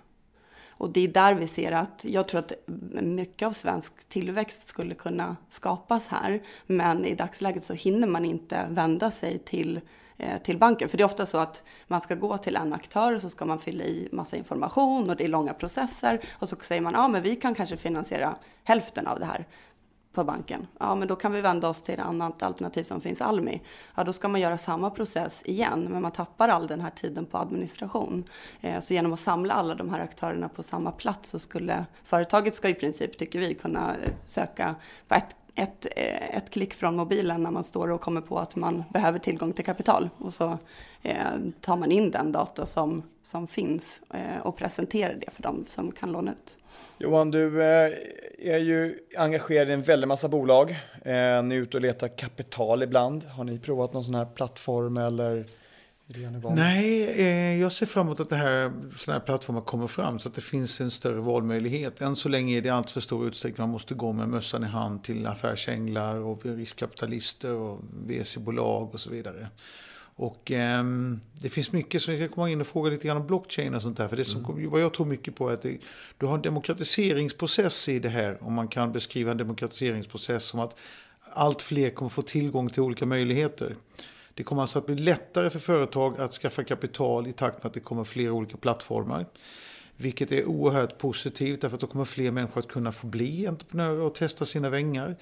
Och 0.79 0.91
det 0.91 1.01
är 1.01 1.09
där 1.09 1.35
vi 1.35 1.49
ser 1.49 1.73
att 1.73 2.05
jag 2.05 2.29
tror 2.29 2.39
att 2.39 2.53
mycket 3.03 3.49
av 3.49 3.53
svensk 3.53 4.09
tillväxt 4.09 4.69
skulle 4.69 4.95
kunna 4.95 5.37
skapas 5.51 6.07
här. 6.09 6.43
Men 6.67 7.05
i 7.05 7.15
dagsläget 7.15 7.65
så 7.65 7.75
hinner 7.75 8.07
man 8.07 8.25
inte 8.25 8.67
vända 8.71 9.11
sig 9.11 9.39
till 9.39 9.81
Eh, 10.19 10.39
till 10.43 10.59
banken. 10.59 10.89
För 10.89 10.99
det 10.99 11.03
är 11.03 11.07
ofta 11.07 11.27
så 11.27 11.39
att 11.39 11.63
man 11.87 12.01
ska 12.01 12.15
gå 12.15 12.39
till 12.39 12.57
en 12.57 12.73
aktör 12.73 13.15
och 13.15 13.23
så 13.23 13.31
ska 13.31 13.45
man 13.45 13.59
fylla 13.59 13.85
i 13.85 14.09
massa 14.13 14.37
information 14.37 15.11
och 15.11 15.17
det 15.17 15.25
är 15.25 15.29
långa 15.29 15.55
processer. 15.55 16.21
Och 16.33 16.49
så 16.49 16.57
säger 16.63 16.83
man, 16.83 16.93
ja 16.93 17.09
men 17.09 17.23
vi 17.23 17.37
kan 17.37 17.55
kanske 17.55 17.77
finansiera 17.77 18.37
hälften 18.65 19.07
av 19.07 19.19
det 19.21 19.27
här 19.27 19.47
på 20.13 20.25
banken. 20.25 20.67
Ja, 20.79 20.95
men 20.95 21.09
då 21.09 21.17
kan 21.17 21.33
vi 21.33 21.41
vända 21.41 21.69
oss 21.69 21.83
till 21.83 21.95
ett 21.95 22.01
annat 22.01 22.43
alternativ 22.43 22.83
som 22.83 23.01
finns, 23.01 23.21
Almi. 23.21 23.63
Ja, 23.95 24.05
då 24.05 24.13
ska 24.13 24.29
man 24.29 24.41
göra 24.41 24.59
samma 24.59 24.91
process 24.91 25.43
igen, 25.45 25.89
men 25.91 26.03
man 26.03 26.13
tappar 26.13 26.49
all 26.49 26.67
den 26.67 26.81
här 26.81 26.91
tiden 26.91 27.27
på 27.27 27.39
administration. 27.39 28.25
Eh, 28.61 28.81
så 28.81 28.95
genom 28.95 29.13
att 29.13 29.21
samla 29.21 29.55
alla 29.55 29.75
de 29.75 29.91
här 29.91 30.01
aktörerna 30.01 30.49
på 30.49 30.63
samma 30.63 30.93
plats 30.93 31.31
så 31.31 31.39
skulle 31.39 31.87
företaget 32.05 32.55
ska 32.55 32.69
i 32.69 32.75
princip, 32.75 33.19
tycker 33.19 33.39
vi, 33.39 33.55
kunna 33.55 33.95
eh, 34.03 34.11
söka 34.25 34.75
på 35.09 35.15
ett 35.15 35.37
ett, 35.57 35.87
eh, 35.97 36.37
ett 36.37 36.51
klick 36.51 36.75
från 36.75 36.97
mobilen 36.97 37.43
när 37.43 37.51
man 37.51 37.65
står 37.65 37.91
och 37.91 38.01
kommer 38.01 38.21
på 38.21 38.39
att 38.39 38.57
man 38.57 38.85
behöver 38.93 39.19
tillgång 39.19 39.53
till 39.53 39.65
kapital. 39.65 40.09
Och 40.19 40.33
så 40.33 40.59
eh, 41.03 41.17
tar 41.61 41.77
man 41.77 41.93
in 41.93 42.11
den 42.11 42.33
data 42.33 42.67
som, 42.67 43.03
som 43.23 43.47
finns 43.47 44.01
eh, 44.15 44.41
och 44.43 44.57
presenterar 44.57 45.15
det 45.15 45.31
för 45.31 45.43
dem 45.43 45.65
som 45.69 45.93
kan 45.93 46.13
låna 46.13 46.31
ut. 46.31 46.57
Johan, 46.99 47.31
du 47.31 47.63
eh, 47.63 47.93
är 48.39 48.59
ju 48.59 48.99
engagerad 49.17 49.69
i 49.71 49.73
en 49.73 49.83
väldig 49.83 50.09
massa 50.09 50.29
bolag. 50.29 50.71
Eh, 51.03 51.43
ni 51.43 51.55
är 51.55 51.61
ute 51.61 51.77
och 51.77 51.81
letar 51.81 52.09
kapital 52.09 52.83
ibland. 52.83 53.25
Har 53.25 53.45
ni 53.45 53.59
provat 53.59 53.93
någon 53.93 54.05
sån 54.05 54.15
här 54.15 54.25
plattform 54.25 54.97
eller 54.97 55.45
Nej, 56.55 57.11
eh, 57.11 57.61
jag 57.61 57.73
ser 57.73 57.87
fram 57.87 58.07
emot 58.07 58.21
att 58.21 58.31
det 58.31 58.37
här, 58.37 58.73
sådana 58.97 59.19
här 59.19 59.27
plattformar 59.27 59.61
kommer 59.61 59.87
fram 59.87 60.19
så 60.19 60.29
att 60.29 60.35
det 60.35 60.41
finns 60.41 60.81
en 60.81 60.91
större 60.91 61.21
valmöjlighet. 61.21 62.01
Än 62.01 62.17
så 62.17 62.29
länge 62.29 62.57
är 62.57 62.63
det 62.63 62.71
allt 62.71 62.91
för 62.91 63.01
stor 63.01 63.29
utsträckning 63.29 63.63
man 63.63 63.73
måste 63.73 63.95
gå 63.95 64.13
med 64.13 64.29
mössan 64.29 64.65
i 64.65 64.67
hand 64.67 65.05
till 65.05 65.27
affärsänglar 65.27 66.15
och 66.15 66.47
riskkapitalister 66.47 67.55
och 67.55 67.81
VC-bolag 68.07 68.95
och 68.95 69.01
så 69.01 69.11
vidare. 69.11 69.49
Och 70.19 70.51
eh, 70.51 70.85
det 71.33 71.49
finns 71.49 71.73
mycket 71.73 72.03
som 72.03 72.15
vi 72.15 72.27
ska 72.27 72.35
komma 72.35 72.51
in 72.51 72.61
och 72.61 72.67
fråga 72.67 72.91
lite 72.91 73.07
grann 73.07 73.17
om 73.17 73.27
blockchain 73.27 73.75
och 73.75 73.83
sånt 73.83 73.97
där. 73.97 74.09
För 74.09 74.17
det 74.17 74.25
som, 74.25 74.45
mm. 74.45 74.71
vad 74.71 74.81
jag 74.81 74.95
tror 74.95 75.07
mycket 75.07 75.37
på 75.37 75.49
är 75.49 75.55
att 75.55 75.63
det, 75.63 75.79
du 76.19 76.27
har 76.27 76.35
en 76.35 76.43
demokratiseringsprocess 76.43 77.89
i 77.89 77.99
det 77.99 78.09
här. 78.09 78.39
Om 78.41 78.53
man 78.53 78.69
kan 78.69 78.93
beskriva 78.93 79.31
en 79.31 79.37
demokratiseringsprocess 79.37 80.45
som 80.45 80.61
att 80.61 80.77
allt 81.33 81.63
fler 81.63 81.91
kommer 81.91 82.09
få 82.09 82.23
tillgång 82.23 82.69
till 82.69 82.83
olika 82.83 83.07
möjligheter. 83.07 83.77
Det 84.37 84.43
kommer 84.43 84.63
alltså 84.63 84.79
att 84.79 84.87
bli 84.87 84.95
lättare 84.95 85.51
för 85.51 85.59
företag 85.59 86.21
att 86.21 86.33
skaffa 86.33 86.65
kapital 86.65 87.27
i 87.27 87.33
takt 87.33 87.63
med 87.63 87.67
att 87.67 87.75
det 87.75 87.81
kommer 87.81 88.05
fler 88.05 88.31
olika 88.31 88.57
plattformar. 88.57 89.27
Vilket 89.97 90.33
är 90.33 90.45
oerhört 90.45 90.99
positivt 90.99 91.61
därför 91.61 91.77
att 91.77 91.81
då 91.81 91.87
kommer 91.87 92.05
fler 92.05 92.31
människor 92.31 92.61
att 92.61 92.69
kunna 92.69 92.93
få 92.93 93.07
bli 93.07 93.47
entreprenörer 93.47 94.01
och 94.01 94.15
testa 94.15 94.45
sina 94.45 94.71
vängar. 94.71 95.17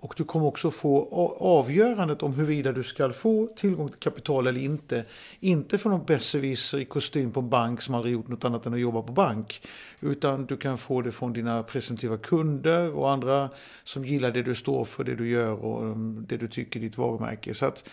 Och 0.00 0.14
du 0.16 0.24
kommer 0.24 0.46
också 0.46 0.70
få 0.70 1.08
avgörandet 1.40 2.22
om 2.22 2.34
huruvida 2.34 2.72
du 2.72 2.82
ska 2.82 3.12
få 3.12 3.46
tillgång 3.56 3.88
till 3.88 3.98
kapital 3.98 4.46
eller 4.46 4.60
inte. 4.60 5.04
Inte 5.40 5.78
från 5.78 5.92
någon 5.92 6.06
besserwisser 6.06 6.78
i 6.78 6.84
kostym 6.84 7.32
på 7.32 7.40
en 7.40 7.48
bank 7.48 7.82
som 7.82 7.94
aldrig 7.94 8.12
gjort 8.12 8.28
något 8.28 8.44
annat 8.44 8.66
än 8.66 8.74
att 8.74 8.80
jobba 8.80 9.02
på 9.02 9.12
bank. 9.12 9.62
Utan 10.00 10.46
du 10.46 10.56
kan 10.56 10.78
få 10.78 11.02
det 11.02 11.12
från 11.12 11.32
dina 11.32 11.62
presumtiva 11.62 12.18
kunder 12.18 12.94
och 12.94 13.10
andra 13.10 13.50
som 13.84 14.04
gillar 14.04 14.30
det 14.30 14.42
du 14.42 14.54
står 14.54 14.84
för, 14.84 15.04
det 15.04 15.14
du 15.14 15.30
gör 15.30 15.64
och 15.64 15.82
um, 15.82 16.26
det 16.28 16.36
du 16.36 16.48
tycker 16.48 16.80
ditt 16.80 16.98
varumärke. 16.98 17.54
Så 17.54 17.66
att 17.66 17.88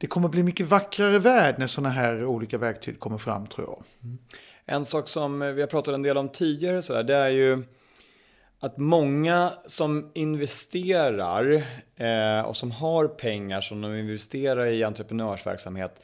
det 0.00 0.06
kommer 0.06 0.28
bli 0.28 0.42
mycket 0.42 0.66
vackrare 0.66 1.18
värld 1.18 1.54
när 1.58 1.66
sådana 1.66 1.88
här 1.88 2.24
olika 2.24 2.58
verktyg 2.58 2.98
kommer 3.00 3.18
fram 3.18 3.46
tror 3.46 3.66
jag. 3.66 3.82
Mm. 4.04 4.18
En 4.66 4.84
sak 4.84 5.08
som 5.08 5.42
eh, 5.42 5.52
vi 5.52 5.60
har 5.60 5.68
pratat 5.68 5.94
en 5.94 6.02
del 6.02 6.16
om 6.18 6.28
tidigare 6.28 6.82
så 6.82 6.92
där, 6.92 7.02
det 7.02 7.14
är 7.14 7.28
ju 7.28 7.62
att 8.60 8.76
många 8.76 9.52
som 9.66 10.10
investerar 10.14 11.66
eh, 11.96 12.40
och 12.40 12.56
som 12.56 12.70
har 12.70 13.08
pengar 13.08 13.60
som 13.60 13.80
de 13.80 13.98
investerar 13.98 14.66
i 14.66 14.84
entreprenörsverksamhet 14.84 16.02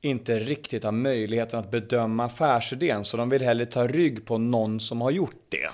inte 0.00 0.38
riktigt 0.38 0.84
har 0.84 0.92
möjligheten 0.92 1.58
att 1.58 1.70
bedöma 1.70 2.24
affärsidén 2.24 3.04
så 3.04 3.16
de 3.16 3.28
vill 3.28 3.42
hellre 3.42 3.66
ta 3.66 3.86
rygg 3.86 4.26
på 4.26 4.38
någon 4.38 4.80
som 4.80 5.00
har 5.00 5.10
gjort 5.10 5.46
det. 5.48 5.70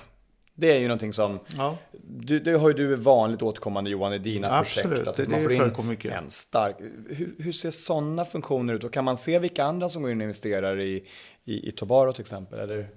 Det 0.55 0.71
är 0.71 0.79
ju 0.79 0.87
någonting 0.87 1.13
som, 1.13 1.39
ja. 1.57 1.77
du, 2.03 2.39
det 2.39 2.51
har 2.51 2.67
ju 2.69 2.73
du 2.73 2.95
vanligt 2.95 3.41
återkommande 3.41 3.89
Johan 3.89 4.13
i 4.13 4.17
dina 4.17 4.59
Absolut, 4.59 4.89
projekt. 4.89 5.07
Att 5.07 5.15
det, 5.15 5.27
man 5.27 5.43
får 5.43 5.53
in 5.53 5.87
mycket. 5.87 6.11
en 6.11 6.29
stark, 6.29 6.75
hur, 7.09 7.35
hur 7.39 7.51
ser 7.51 7.71
sådana 7.71 8.25
funktioner 8.25 8.73
ut 8.73 8.83
och 8.83 8.93
kan 8.93 9.05
man 9.05 9.17
se 9.17 9.39
vilka 9.39 9.63
andra 9.63 9.89
som 9.89 10.01
går 10.01 10.11
in 10.11 10.17
och 10.17 10.23
investerar 10.23 10.79
i, 10.79 11.03
i, 11.45 11.67
i 11.67 11.71
Tobaro 11.71 12.13
till 12.13 12.21
exempel? 12.21 12.59
Eller? 12.59 12.89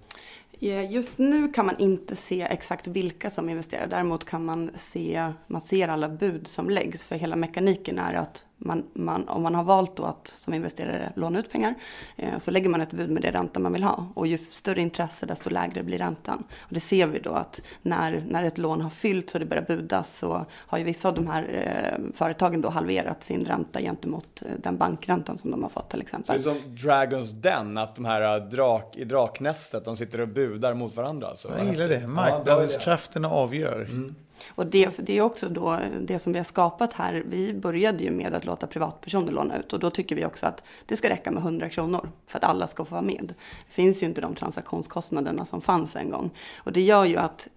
Just 0.90 1.18
nu 1.18 1.52
kan 1.52 1.66
man 1.66 1.78
inte 1.78 2.16
se 2.16 2.42
exakt 2.42 2.86
vilka 2.86 3.30
som 3.30 3.48
investerar. 3.48 3.86
Däremot 3.86 4.24
kan 4.24 4.44
man 4.44 4.70
se, 4.76 5.32
man 5.46 5.60
ser 5.60 5.88
alla 5.88 6.08
bud 6.08 6.46
som 6.46 6.70
läggs. 6.70 7.04
För 7.04 7.16
hela 7.16 7.36
mekaniken 7.36 7.98
är 7.98 8.14
att 8.14 8.44
man, 8.64 8.84
man, 8.92 9.28
om 9.28 9.42
man 9.42 9.54
har 9.54 9.64
valt 9.64 9.96
då 9.96 10.04
att 10.04 10.28
som 10.28 10.54
investerare 10.54 11.12
låna 11.16 11.38
ut 11.38 11.50
pengar 11.52 11.74
eh, 12.16 12.38
så 12.38 12.50
lägger 12.50 12.68
man 12.68 12.80
ett 12.80 12.90
bud 12.90 13.10
med 13.10 13.22
det 13.22 13.30
ränta 13.30 13.60
man 13.60 13.72
vill 13.72 13.82
ha. 13.82 14.06
Och 14.14 14.26
ju 14.26 14.38
större 14.38 14.80
intresse 14.80 15.26
desto 15.26 15.50
lägre 15.50 15.82
blir 15.82 15.98
räntan. 15.98 16.44
Och 16.60 16.74
det 16.74 16.80
ser 16.80 17.06
vi 17.06 17.18
då 17.18 17.30
att 17.30 17.60
när, 17.82 18.24
när 18.28 18.42
ett 18.42 18.58
lån 18.58 18.80
har 18.80 18.90
fyllts 18.90 19.34
och 19.34 19.40
det 19.40 19.46
börjar 19.46 19.64
budas 19.64 20.18
så 20.18 20.46
har 20.52 20.78
ju 20.78 20.84
vissa 20.84 21.08
av 21.08 21.14
de 21.14 21.26
här 21.26 21.48
eh, 21.52 22.12
företagen 22.14 22.60
då 22.60 22.68
halverat 22.68 23.24
sin 23.24 23.44
ränta 23.44 23.80
gentemot 23.80 24.42
eh, 24.42 24.48
den 24.62 24.76
bankräntan 24.76 25.38
som 25.38 25.50
de 25.50 25.62
har 25.62 25.70
fått 25.70 25.90
till 25.90 26.00
exempel. 26.00 26.42
Så 26.42 26.50
det 26.50 26.56
är 26.56 26.60
som 26.60 26.76
Dragons 26.76 27.32
Den, 27.32 27.78
att 27.78 27.94
de 27.94 28.04
här 28.04 28.36
eh, 28.36 28.44
drak, 28.44 28.96
i 28.96 29.04
draknästet, 29.04 29.84
de 29.84 29.96
sitter 29.96 30.20
och 30.20 30.28
budar 30.28 30.74
mot 30.74 30.96
varandra. 30.96 31.26
Alltså. 31.26 31.48
Jag 31.58 31.66
gillar 31.66 31.88
det, 31.88 32.06
marknadskrafterna 32.06 33.30
avgör. 33.30 33.80
Mm. 33.90 34.14
Och 34.48 34.66
det, 34.66 34.98
det 34.98 35.18
är 35.18 35.20
också 35.20 35.48
då 35.48 35.78
det 36.00 36.18
som 36.18 36.32
vi 36.32 36.38
har 36.38 36.44
skapat 36.44 36.92
här. 36.92 37.22
Vi 37.26 37.54
började 37.54 38.04
ju 38.04 38.10
med 38.10 38.34
att 38.34 38.44
låta 38.44 38.66
privatpersoner 38.66 39.32
låna 39.32 39.58
ut 39.58 39.72
och 39.72 39.78
då 39.78 39.90
tycker 39.90 40.16
vi 40.16 40.24
också 40.24 40.46
att 40.46 40.62
det 40.86 40.96
ska 40.96 41.10
räcka 41.10 41.30
med 41.30 41.42
100 41.42 41.68
kronor 41.68 42.08
för 42.26 42.38
att 42.38 42.44
alla 42.44 42.66
ska 42.66 42.84
få 42.84 42.90
vara 42.90 43.02
med. 43.02 43.34
Det 43.68 43.74
finns 43.74 44.02
ju 44.02 44.06
inte 44.06 44.20
de 44.20 44.34
transaktionskostnaderna 44.34 45.44
som 45.44 45.60
fanns 45.60 45.96
en 45.96 46.10
gång. 46.10 46.30
Och 46.56 46.72
det 46.72 46.80
gör 46.80 47.04
ju 47.04 47.16
att 47.16 47.48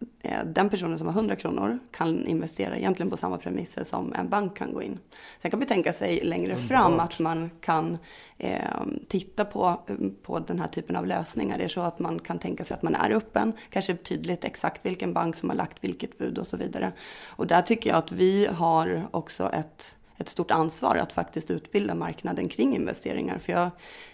den 0.46 0.70
personen 0.70 0.98
som 0.98 1.08
har 1.08 1.14
100 1.14 1.36
kronor 1.36 1.80
kan 1.92 2.26
investera 2.26 2.78
egentligen 2.78 3.10
på 3.10 3.18
samma 3.18 3.38
premisser 3.38 3.84
som 3.84 4.14
en 4.14 4.30
bank 4.30 4.58
kan 4.58 4.74
gå 4.74 4.82
in. 4.82 5.00
Sen 5.42 5.52
kan 5.52 5.60
man 5.60 5.68
tänka 5.68 5.94
sig 5.94 6.24
längre 6.24 6.56
fram 6.56 7.00
att 7.00 7.20
man 7.20 7.50
kan 7.62 7.98
eh, 8.38 8.62
titta 9.08 9.46
på, 9.46 9.82
på 10.24 10.40
den 10.40 10.60
här 10.60 10.68
typen 10.68 10.96
av 10.96 11.08
lösningar. 11.08 11.58
Det 11.58 11.64
är 11.64 11.68
så 11.68 11.82
att 11.82 12.00
man 12.00 12.20
kan 12.20 12.40
tänka 12.40 12.66
sig 12.66 12.76
att 12.76 12.84
man 12.84 12.96
är 12.96 13.12
öppen, 13.12 13.54
kanske 13.70 13.96
tydligt 13.96 14.44
exakt 14.44 14.86
vilken 14.86 15.14
bank 15.14 15.36
som 15.36 15.50
har 15.50 15.56
lagt 15.56 15.84
vilket 15.84 16.18
bud 16.18 16.38
och 16.38 16.48
så 16.48 16.58
vidare. 16.58 16.92
Och 17.26 17.48
där 17.48 17.62
tycker 17.62 17.90
jag 17.90 17.98
att 17.98 18.12
vi 18.12 18.46
har 18.46 19.08
också 19.12 19.50
ett 19.54 19.98
ett 20.18 20.30
stort 20.30 20.52
ansvar 20.52 20.96
att 20.96 21.12
faktiskt 21.12 21.52
utbilda 21.52 21.96
marknaden 21.96 22.50
kring 22.50 22.76
investeringar. 22.76 23.40
För 23.40 23.54
jag, 23.54 23.70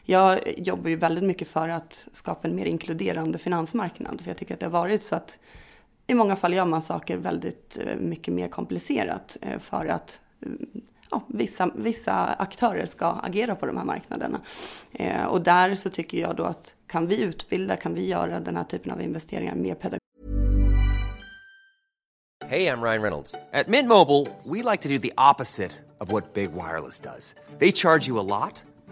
jag 0.06 0.60
jobbar 0.60 0.90
ju 0.90 0.96
väldigt 0.96 1.24
mycket 1.24 1.48
för 1.48 1.70
att 1.70 2.08
skapa 2.12 2.48
en 2.48 2.56
mer 2.56 2.66
inkluderande 2.66 3.38
finansmarknad. 3.38 4.22
För 4.22 4.30
jag 4.30 4.38
tycker 4.38 4.54
att 4.54 4.60
det 4.60 4.66
har 4.66 4.72
varit 4.72 5.04
så 5.04 5.16
att 5.16 5.40
i 6.08 6.14
många 6.14 6.36
fall 6.36 6.54
gör 6.54 6.66
man 6.66 6.82
saker 6.82 7.18
väldigt 7.18 7.80
eh, 7.86 7.96
mycket 7.96 8.34
mer 8.34 8.48
komplicerat 8.48 9.38
eh, 9.42 9.60
för 9.60 9.86
att 9.86 10.20
mm, 10.46 10.68
ja, 11.12 11.24
vissa, 11.28 11.72
vissa 11.76 12.14
aktörer 12.26 12.86
ska 12.86 13.06
agera 13.06 13.56
på 13.56 13.66
de 13.66 13.78
här 13.78 13.86
marknaderna. 13.86 14.42
Eh, 14.92 15.26
och 15.26 15.42
där 15.42 15.76
så 15.76 15.90
tycker 15.90 16.18
jag 16.18 16.36
då 16.36 16.44
att 16.44 16.76
kan 16.88 17.08
vi 17.08 17.22
utbilda, 17.22 17.76
kan 17.76 17.94
vi 17.94 18.08
göra 18.08 18.40
den 18.40 18.56
här 18.56 18.64
typen 18.64 18.92
av 18.92 19.02
investeringar 19.02 19.56
mer 19.56 19.76
pedagogiskt. 19.76 20.00
Hej, 22.46 22.64
jag 22.64 22.84
Ryan 22.84 23.02
Reynolds. 23.02 23.32
På 23.32 23.72
Mint 23.72 23.88
Mobile, 23.88 24.28
we 24.44 24.72
like 24.72 24.84
to 24.84 24.90
do 24.90 25.00
the 25.00 25.14
opposite 25.32 25.72
of 25.98 26.12
what 26.12 26.34
Big 26.34 26.50
Wireless 26.52 27.00
does. 27.00 27.36
They 27.60 27.72
charge 27.72 28.10
you 28.10 28.20
a 28.20 28.24
lot, 28.24 28.64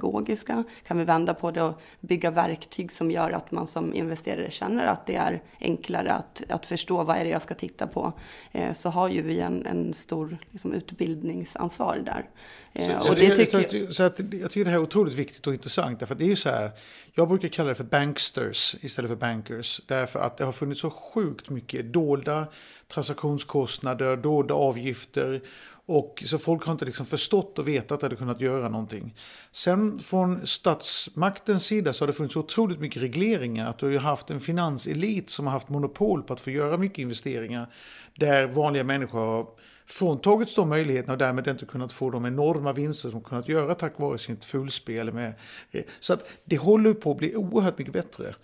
Pedagogiska? 0.00 0.64
Kan 0.86 0.98
vi 0.98 1.04
vända 1.04 1.34
på 1.34 1.50
det 1.50 1.62
och 1.62 1.80
bygga 2.00 2.30
verktyg 2.30 2.92
som 2.92 3.10
gör 3.10 3.30
att 3.30 3.50
man 3.50 3.66
som 3.66 3.94
investerare 3.94 4.50
känner 4.50 4.84
att 4.84 5.06
det 5.06 5.16
är 5.16 5.42
enklare 5.60 6.12
att, 6.12 6.42
att 6.48 6.66
förstå 6.66 7.04
vad 7.04 7.16
är 7.16 7.24
det 7.24 7.30
jag 7.30 7.42
ska 7.42 7.54
titta 7.54 7.86
på? 7.86 8.12
Eh, 8.52 8.72
så 8.72 8.88
har 8.88 9.08
ju 9.08 9.22
vi 9.22 9.40
en, 9.40 9.66
en 9.66 9.94
stor 9.94 10.38
liksom, 10.50 10.72
utbildningsansvar 10.72 12.02
där. 12.04 12.28
Eh, 12.72 13.00
så, 13.00 13.10
och 13.10 13.16
det 13.16 13.36
tycker 13.36 13.76
jag, 13.76 13.94
så 13.94 14.02
att, 14.02 14.18
jag 14.18 14.50
tycker 14.50 14.64
det 14.64 14.70
här 14.70 14.78
är 14.78 14.82
otroligt 14.82 15.14
viktigt 15.14 15.46
och 15.46 15.52
intressant. 15.52 16.00
Därför 16.00 16.14
det 16.14 16.24
är 16.24 16.28
ju 16.28 16.36
så 16.36 16.48
här, 16.48 16.70
jag 17.14 17.28
brukar 17.28 17.48
kalla 17.48 17.68
det 17.68 17.74
för 17.74 17.84
banksters 17.84 18.76
istället 18.80 19.08
för 19.08 19.16
bankers. 19.16 19.80
Därför 19.86 20.18
att 20.18 20.36
det 20.36 20.44
har 20.44 20.52
funnits 20.52 20.80
så 20.80 20.90
sjukt 20.90 21.50
mycket 21.50 21.92
dolda 21.92 22.46
transaktionskostnader, 22.88 24.16
dolda 24.16 24.54
avgifter 24.54 25.42
och 25.90 26.22
så 26.26 26.38
folk 26.38 26.64
har 26.64 26.72
inte 26.72 26.84
liksom 26.84 27.06
förstått 27.06 27.58
och 27.58 27.68
vetat 27.68 27.92
att 27.92 28.00
det 28.00 28.06
hade 28.06 28.16
kunnat 28.16 28.40
göra 28.40 28.68
någonting. 28.68 29.14
Sen 29.52 29.98
från 29.98 30.46
statsmaktens 30.46 31.64
sida 31.64 31.92
så 31.92 32.02
har 32.02 32.06
det 32.06 32.12
funnits 32.12 32.36
otroligt 32.36 32.80
mycket 32.80 33.02
regleringar. 33.02 33.70
Att 33.70 33.78
du 33.78 33.92
har 33.92 34.00
haft 34.00 34.30
en 34.30 34.40
finanselit 34.40 35.30
som 35.30 35.46
har 35.46 35.52
haft 35.52 35.68
monopol 35.68 36.22
på 36.22 36.32
att 36.32 36.40
få 36.40 36.50
göra 36.50 36.76
mycket 36.76 36.98
investeringar. 36.98 37.72
Där 38.14 38.46
vanliga 38.46 38.84
människor 38.84 39.18
har 39.18 39.46
fråntagits 39.90 40.54
de 40.54 40.68
möjligheterna 40.68 41.12
och 41.12 41.18
därmed 41.18 41.48
inte 41.48 41.66
kunnat 41.66 41.92
få 41.92 42.10
de 42.10 42.26
enorma 42.26 42.72
vinster 42.72 43.10
som 43.10 43.20
kunnat 43.20 43.48
göra 43.48 43.74
tack 43.74 43.92
vare 43.98 44.18
sitt 44.18 44.44
fullspel. 44.44 45.12
Med, 45.12 45.32
eh, 45.70 45.84
så 46.00 46.12
att 46.12 46.28
det 46.44 46.56
håller 46.56 46.94
på 46.94 47.10
att 47.10 47.16
bli 47.16 47.36
oerhört 47.36 47.78
mycket 47.78 47.92
bättre. 47.92 48.34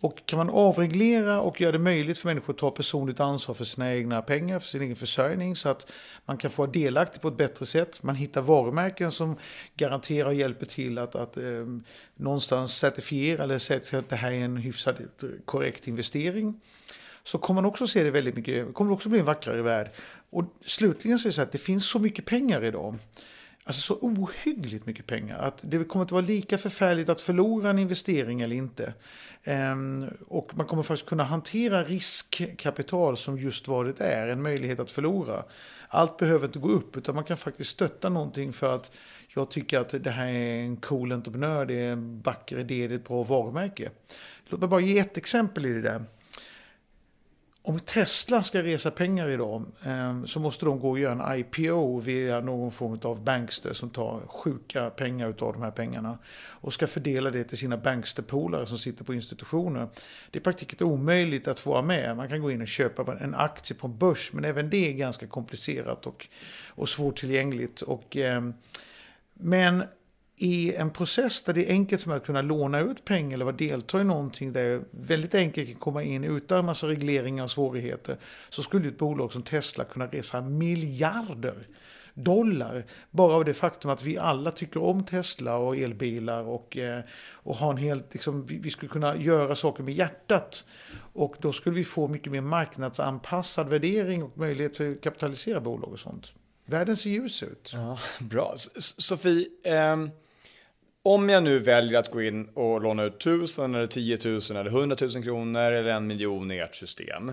Och 0.00 0.26
kan 0.26 0.36
man 0.36 0.50
avreglera 0.50 1.40
och 1.40 1.60
göra 1.60 1.72
det 1.72 1.78
möjligt 1.78 2.18
för 2.18 2.28
människor 2.28 2.52
att 2.52 2.58
ta 2.58 2.70
personligt 2.70 3.20
ansvar 3.20 3.54
för 3.54 3.64
sina 3.64 3.94
egna 3.94 4.22
pengar, 4.22 4.58
för 4.58 4.68
sin 4.68 4.82
egen 4.82 4.96
försörjning, 4.96 5.56
så 5.56 5.68
att 5.68 5.90
man 6.24 6.36
kan 6.36 6.50
få 6.50 6.62
vara 6.62 6.70
delaktig 6.70 7.22
på 7.22 7.28
ett 7.28 7.36
bättre 7.36 7.66
sätt. 7.66 8.02
Man 8.02 8.14
hittar 8.14 8.42
varumärken 8.42 9.10
som 9.10 9.36
garanterar 9.76 10.26
och 10.26 10.34
hjälper 10.34 10.66
till 10.66 10.98
att, 10.98 11.14
att 11.14 11.36
eh, 11.36 11.66
någonstans 12.16 12.76
certifiera 12.76 13.42
eller 13.42 13.58
säga 13.58 13.98
att 13.98 14.08
det 14.08 14.16
här 14.16 14.30
är 14.30 14.44
en 14.44 14.56
hyfsat 14.56 15.00
eh, 15.00 15.28
korrekt 15.44 15.88
investering 15.88 16.60
så 17.24 17.38
kommer 17.38 17.62
man 17.62 17.68
också 17.68 17.86
se 17.86 18.02
det 18.02 18.10
väldigt 18.10 18.36
mycket, 18.36 18.74
kommer 18.74 18.90
det 18.90 18.94
också 18.94 19.08
bli 19.08 19.18
en 19.18 19.24
vackrare 19.24 19.62
värld. 19.62 19.90
Och 20.34 20.44
slutligen 20.64 21.18
så 21.18 21.28
är 21.28 21.30
det 21.30 21.34
så 21.34 21.42
att 21.42 21.52
det 21.52 21.58
finns 21.58 21.86
så 21.86 21.98
mycket 21.98 22.24
pengar 22.24 22.64
idag. 22.64 22.98
Alltså 23.64 23.80
så 23.80 24.06
ohyggligt 24.06 24.86
mycket 24.86 25.06
pengar 25.06 25.38
att 25.38 25.58
det 25.62 25.84
kommer 25.84 26.02
inte 26.02 26.14
vara 26.14 26.26
lika 26.26 26.58
förfärligt 26.58 27.08
att 27.08 27.20
förlora 27.20 27.70
en 27.70 27.78
investering 27.78 28.40
eller 28.40 28.56
inte. 28.56 28.94
Ehm, 29.44 30.06
och 30.28 30.56
man 30.56 30.66
kommer 30.66 30.82
faktiskt 30.82 31.08
kunna 31.08 31.24
hantera 31.24 31.84
riskkapital 31.84 33.16
som 33.16 33.38
just 33.38 33.68
vad 33.68 33.86
det 33.86 34.04
är, 34.04 34.28
en 34.28 34.42
möjlighet 34.42 34.80
att 34.80 34.90
förlora. 34.90 35.44
Allt 35.88 36.16
behöver 36.16 36.46
inte 36.46 36.58
gå 36.58 36.68
upp 36.68 36.96
utan 36.96 37.14
man 37.14 37.24
kan 37.24 37.36
faktiskt 37.36 37.70
stötta 37.70 38.08
någonting 38.08 38.52
för 38.52 38.74
att 38.74 38.90
jag 39.28 39.50
tycker 39.50 39.78
att 39.78 40.04
det 40.04 40.10
här 40.10 40.26
är 40.26 40.56
en 40.56 40.76
cool 40.76 41.12
entreprenör, 41.12 41.66
det 41.66 41.74
är 41.74 41.92
en 41.92 42.20
vacker 42.20 42.58
idé, 42.58 42.88
det 42.88 42.94
är 42.94 42.96
ett 42.96 43.08
bra 43.08 43.22
varumärke. 43.22 43.90
Låt 44.48 44.60
mig 44.60 44.68
bara 44.68 44.80
ge 44.80 44.98
ett 44.98 45.16
exempel 45.16 45.66
i 45.66 45.72
det 45.72 45.82
där 45.82 46.04
om 47.66 47.78
Tesla 47.78 48.42
ska 48.42 48.62
resa 48.62 48.90
pengar 48.90 49.28
idag 49.28 49.64
ehm, 49.84 50.26
så 50.26 50.40
måste 50.40 50.64
de 50.64 50.80
gå 50.80 50.90
och 50.90 50.98
göra 50.98 51.34
en 51.34 51.40
IPO 51.40 52.00
via 52.00 52.40
någon 52.40 52.70
form 52.70 52.98
av 53.02 53.24
bankster 53.24 53.72
som 53.72 53.90
tar 53.90 54.20
sjuka 54.26 54.90
pengar 54.90 55.26
av 55.26 55.52
de 55.52 55.62
här 55.62 55.70
pengarna 55.70 56.18
och 56.48 56.72
ska 56.72 56.86
fördela 56.86 57.30
det 57.30 57.44
till 57.44 57.58
sina 57.58 57.76
banksterpolare 57.76 58.66
som 58.66 58.78
sitter 58.78 59.04
på 59.04 59.14
institutioner. 59.14 59.88
Det 60.30 60.36
är 60.36 60.40
i 60.40 60.44
praktiken 60.44 60.86
omöjligt 60.86 61.48
att 61.48 61.60
få 61.60 61.70
vara 61.70 61.82
med. 61.82 62.16
Man 62.16 62.28
kan 62.28 62.42
gå 62.42 62.50
in 62.50 62.62
och 62.62 62.68
köpa 62.68 63.16
en 63.20 63.34
aktie 63.34 63.76
på 63.76 63.86
en 63.86 63.98
börs 63.98 64.32
men 64.32 64.44
även 64.44 64.70
det 64.70 64.88
är 64.88 64.92
ganska 64.92 65.26
komplicerat 65.26 66.06
och, 66.06 66.26
och 66.68 66.88
svårtillgängligt. 66.88 67.80
Och, 67.80 68.16
ehm, 68.16 68.54
men 69.34 69.84
i 70.36 70.74
en 70.74 70.90
process 70.90 71.42
där 71.42 71.52
det 71.52 71.66
är 71.66 71.70
enkelt 71.70 72.02
som 72.02 72.12
att 72.12 72.26
kunna 72.26 72.42
låna 72.42 72.80
ut 72.80 73.04
pengar 73.04 73.34
eller 73.34 73.44
vara 73.44 73.56
delta 73.56 74.00
i 74.00 74.04
någonting 74.04 74.52
där 74.52 74.82
väldigt 74.90 75.34
enkelt 75.34 75.68
kan 75.68 75.78
komma 75.78 76.02
in 76.02 76.24
utan 76.24 76.58
en 76.58 76.64
massa 76.64 76.88
regleringar 76.88 77.44
och 77.44 77.50
svårigheter 77.50 78.16
så 78.48 78.62
skulle 78.62 78.88
ett 78.88 78.98
bolag 78.98 79.32
som 79.32 79.42
Tesla 79.42 79.84
kunna 79.84 80.06
resa 80.06 80.40
miljarder 80.40 81.66
dollar 82.14 82.86
bara 83.10 83.34
av 83.34 83.44
det 83.44 83.54
faktum 83.54 83.90
att 83.90 84.02
vi 84.02 84.18
alla 84.18 84.50
tycker 84.50 84.82
om 84.82 85.04
Tesla 85.04 85.56
och 85.56 85.76
elbilar 85.76 86.42
och, 86.42 86.76
eh, 86.76 87.00
och 87.32 87.56
har 87.56 87.70
en 87.70 87.76
helt, 87.76 88.14
liksom, 88.14 88.46
vi 88.46 88.70
skulle 88.70 88.88
kunna 88.88 89.16
göra 89.16 89.56
saker 89.56 89.82
med 89.82 89.94
hjärtat. 89.94 90.66
Och 91.12 91.36
då 91.40 91.52
skulle 91.52 91.76
vi 91.76 91.84
få 91.84 92.08
mycket 92.08 92.32
mer 92.32 92.40
marknadsanpassad 92.40 93.68
värdering 93.68 94.22
och 94.22 94.38
möjlighet 94.38 94.80
att 94.80 95.00
kapitalisera 95.00 95.60
bolag 95.60 95.92
och 95.92 96.00
sånt. 96.00 96.32
Världen 96.66 96.96
ser 96.96 97.10
ljus 97.10 97.42
ut. 97.42 97.70
Ja, 97.74 97.98
bra. 98.20 98.54
Sofie, 98.78 99.46
eh, 99.64 99.96
om 101.04 101.28
jag 101.28 101.42
nu 101.42 101.58
väljer 101.58 101.98
att 101.98 102.10
gå 102.10 102.22
in 102.22 102.48
och 102.54 102.82
låna 102.82 103.02
ut 103.04 103.16
1000 103.16 103.74
eller 103.74 103.86
10 103.86 104.18
000 104.24 104.40
eller 104.50 104.66
100 104.66 104.96
000 105.00 105.10
kronor 105.10 105.60
eller 105.60 105.90
en 105.90 106.06
miljon 106.06 106.50
i 106.50 106.58
ert 106.58 106.74
system 106.74 107.32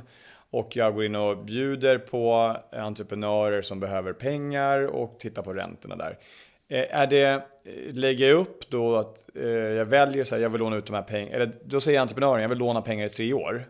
och 0.51 0.75
jag 0.75 0.93
går 0.93 1.05
in 1.05 1.15
och 1.15 1.37
bjuder 1.37 1.97
på 1.97 2.57
entreprenörer 2.71 3.61
som 3.61 3.79
behöver 3.79 4.13
pengar 4.13 4.85
och 4.85 5.19
tittar 5.19 5.41
på 5.41 5.53
räntorna 5.53 5.95
där. 5.95 6.17
Eh, 6.67 6.95
är 7.01 7.07
det, 7.07 7.27
eh, 7.27 7.93
lägger 7.93 8.29
jag 8.29 8.37
upp 8.37 8.69
då 8.69 8.97
att 8.97 9.25
eh, 9.35 9.49
jag 9.49 9.85
väljer 9.85 10.23
så 10.23 10.35
här, 10.35 10.41
jag 10.41 10.49
vill 10.49 10.59
låna 10.59 10.75
ut 10.75 10.85
de 10.85 10.93
här 10.93 11.01
pengarna, 11.01 11.35
eller 11.35 11.51
då 11.65 11.81
säger 11.81 11.99
entreprenören, 11.99 12.41
jag 12.41 12.49
vill 12.49 12.57
låna 12.57 12.81
pengar 12.81 13.05
i 13.05 13.09
tre 13.09 13.33
år, 13.33 13.65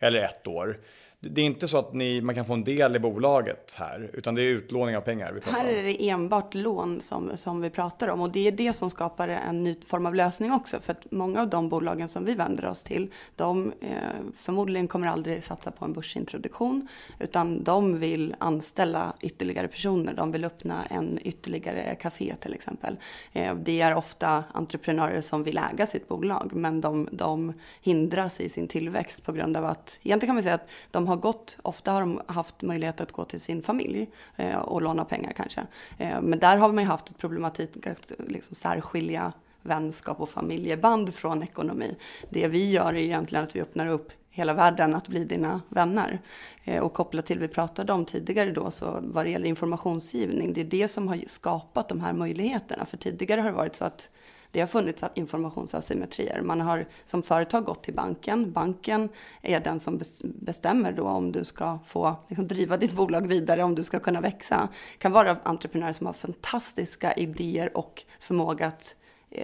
eller 0.00 0.18
ett 0.18 0.46
år 0.46 0.78
det 1.20 1.40
är 1.40 1.44
inte 1.44 1.68
så 1.68 1.78
att 1.78 1.94
ni, 1.94 2.20
man 2.20 2.34
kan 2.34 2.44
få 2.44 2.52
en 2.52 2.64
del 2.64 2.96
i 2.96 2.98
bolaget 2.98 3.74
här, 3.78 4.10
utan 4.12 4.34
det 4.34 4.42
är 4.42 4.46
utlåning 4.46 4.96
av 4.96 5.00
pengar. 5.00 5.32
Vi 5.32 5.50
här 5.50 5.64
är 5.64 5.82
det 5.82 6.08
enbart 6.08 6.54
lån 6.54 7.00
som, 7.00 7.36
som 7.36 7.60
vi 7.60 7.70
pratar 7.70 8.08
om 8.08 8.20
och 8.20 8.30
det 8.30 8.48
är 8.48 8.52
det 8.52 8.72
som 8.72 8.90
skapar 8.90 9.28
en 9.28 9.64
ny 9.64 9.74
form 9.86 10.06
av 10.06 10.14
lösning 10.14 10.52
också. 10.52 10.80
För 10.80 10.92
att 10.92 11.06
många 11.10 11.40
av 11.40 11.48
de 11.48 11.68
bolagen 11.68 12.08
som 12.08 12.24
vi 12.24 12.34
vänder 12.34 12.66
oss 12.66 12.82
till, 12.82 13.12
de 13.36 13.72
eh, 13.80 13.88
förmodligen 14.36 14.88
kommer 14.88 15.08
aldrig 15.08 15.44
satsa 15.44 15.70
på 15.70 15.84
en 15.84 15.92
börsintroduktion, 15.92 16.88
utan 17.20 17.64
de 17.64 17.98
vill 17.98 18.34
anställa 18.38 19.12
ytterligare 19.20 19.68
personer. 19.68 20.14
De 20.14 20.32
vill 20.32 20.44
öppna 20.44 20.84
en 20.84 21.18
ytterligare 21.22 21.94
café 21.94 22.34
till 22.40 22.54
exempel. 22.54 22.96
Eh, 23.32 23.54
det 23.54 23.80
är 23.80 23.94
ofta 23.94 24.44
entreprenörer 24.52 25.20
som 25.20 25.42
vill 25.42 25.60
äga 25.72 25.86
sitt 25.86 26.08
bolag, 26.08 26.50
men 26.54 26.80
de, 26.80 27.08
de 27.12 27.52
hindras 27.80 28.40
i 28.40 28.48
sin 28.48 28.68
tillväxt 28.68 29.22
på 29.24 29.32
grund 29.32 29.56
av 29.56 29.64
att, 29.64 29.98
egentligen 30.02 30.28
kan 30.28 30.34
man 30.34 30.42
säga 30.42 30.54
att 30.54 30.68
de 30.90 31.05
har 31.08 31.16
gått, 31.16 31.58
ofta 31.62 31.92
har 31.92 32.00
de 32.00 32.20
haft 32.26 32.62
möjlighet 32.62 33.00
att 33.00 33.12
gå 33.12 33.24
till 33.24 33.40
sin 33.40 33.62
familj 33.62 34.10
eh, 34.36 34.56
och 34.56 34.82
låna 34.82 35.04
pengar 35.04 35.32
kanske. 35.36 35.66
Eh, 35.98 36.20
men 36.20 36.38
där 36.38 36.56
har 36.56 36.72
man 36.72 36.84
ju 36.84 36.88
haft 36.88 37.10
ett 37.10 37.18
problematik 37.18 37.86
att 37.86 38.12
liksom 38.18 38.54
särskilja 38.54 39.32
vänskap 39.62 40.20
och 40.20 40.30
familjeband 40.30 41.14
från 41.14 41.42
ekonomi. 41.42 41.96
Det 42.30 42.48
vi 42.48 42.70
gör 42.70 42.94
är 42.94 42.98
egentligen 42.98 43.44
att 43.44 43.56
vi 43.56 43.60
öppnar 43.60 43.86
upp 43.86 44.12
hela 44.30 44.54
världen 44.54 44.94
att 44.94 45.08
bli 45.08 45.24
dina 45.24 45.60
vänner. 45.68 46.20
Eh, 46.64 46.82
och 46.82 46.92
kopplat 46.92 47.26
till 47.26 47.38
vi 47.38 47.48
pratade 47.48 47.92
om 47.92 48.04
tidigare 48.04 48.50
då, 48.50 48.70
så 48.70 48.98
vad 49.02 49.26
det 49.26 49.30
gäller 49.30 49.48
informationsgivning, 49.48 50.52
det 50.52 50.60
är 50.60 50.64
det 50.64 50.88
som 50.88 51.08
har 51.08 51.18
skapat 51.26 51.88
de 51.88 52.00
här 52.00 52.12
möjligheterna. 52.12 52.84
För 52.84 52.96
tidigare 52.96 53.40
har 53.40 53.50
det 53.50 53.56
varit 53.56 53.76
så 53.76 53.84
att 53.84 54.10
det 54.50 54.60
har 54.60 54.66
funnits 54.66 55.02
informationsasymmetrier. 55.14 56.40
Man 56.42 56.60
har 56.60 56.86
som 57.04 57.22
företag 57.22 57.64
gått 57.64 57.82
till 57.82 57.94
banken. 57.94 58.52
Banken 58.52 59.08
är 59.42 59.60
den 59.60 59.80
som 59.80 60.00
bestämmer 60.22 60.92
då 60.92 61.04
om 61.04 61.32
du 61.32 61.44
ska 61.44 61.78
få 61.84 62.16
liksom, 62.28 62.48
driva 62.48 62.76
ditt 62.76 62.92
bolag 62.92 63.26
vidare, 63.26 63.62
om 63.62 63.74
du 63.74 63.82
ska 63.82 63.98
kunna 63.98 64.20
växa. 64.20 64.68
Det 64.92 64.98
kan 64.98 65.12
vara 65.12 65.36
entreprenörer 65.42 65.92
som 65.92 66.06
har 66.06 66.14
fantastiska 66.14 67.12
idéer 67.12 67.76
och 67.76 68.04
förmåga 68.20 68.66
att 68.66 68.94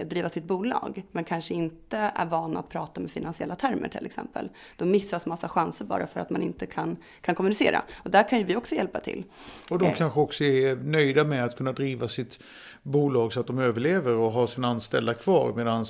driva 0.05 0.29
sitt 0.29 0.45
bolag, 0.45 1.03
men 1.13 1.25
kanske 1.25 1.55
inte 1.55 1.97
är 1.97 2.27
vana 2.27 2.61
att 2.61 2.69
prata 2.69 3.01
med 3.01 3.11
finansiella 3.11 3.57
termer 3.57 3.89
till 3.89 4.07
exempel. 4.07 4.49
Då 4.77 4.85
missas 4.85 5.27
massa 5.27 5.49
chanser 5.49 5.85
bara 5.85 6.07
för 6.07 6.21
att 6.21 6.31
man 6.31 6.43
inte 6.43 6.67
kan, 6.67 6.97
kan 7.21 7.35
kommunicera. 7.35 7.83
Och 7.97 8.11
där 8.11 8.29
kan 8.29 8.39
ju 8.39 8.45
vi 8.45 8.57
också 8.57 8.75
hjälpa 8.75 9.01
till. 9.01 9.25
Och 9.71 9.79
de 9.79 9.89
eh. 9.89 9.97
kanske 9.97 10.21
också 10.21 10.45
är 10.45 10.77
nöjda 10.77 11.25
med 11.25 11.45
att 11.45 11.57
kunna 11.57 11.73
driva 11.73 12.09
sitt 12.09 12.39
bolag 12.83 13.33
så 13.33 13.41
att 13.41 13.47
de 13.47 13.59
överlever 13.59 14.15
och 14.15 14.33
har 14.33 14.47
sina 14.47 14.69
anställda 14.69 15.15
kvar 15.15 15.53
medan 15.57 15.85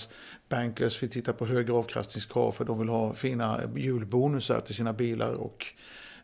bankers 0.48 1.02
vill 1.02 1.11
titta 1.11 1.33
på 1.33 1.46
högre 1.46 1.72
avkastningskrav 1.72 2.52
för 2.52 2.64
de 2.64 2.78
vill 2.78 2.88
ha 2.88 3.14
fina 3.14 3.61
julbonusar 3.76 4.61
till 4.61 4.74
sina 4.74 4.92
bilar 4.92 5.33
och 5.33 5.66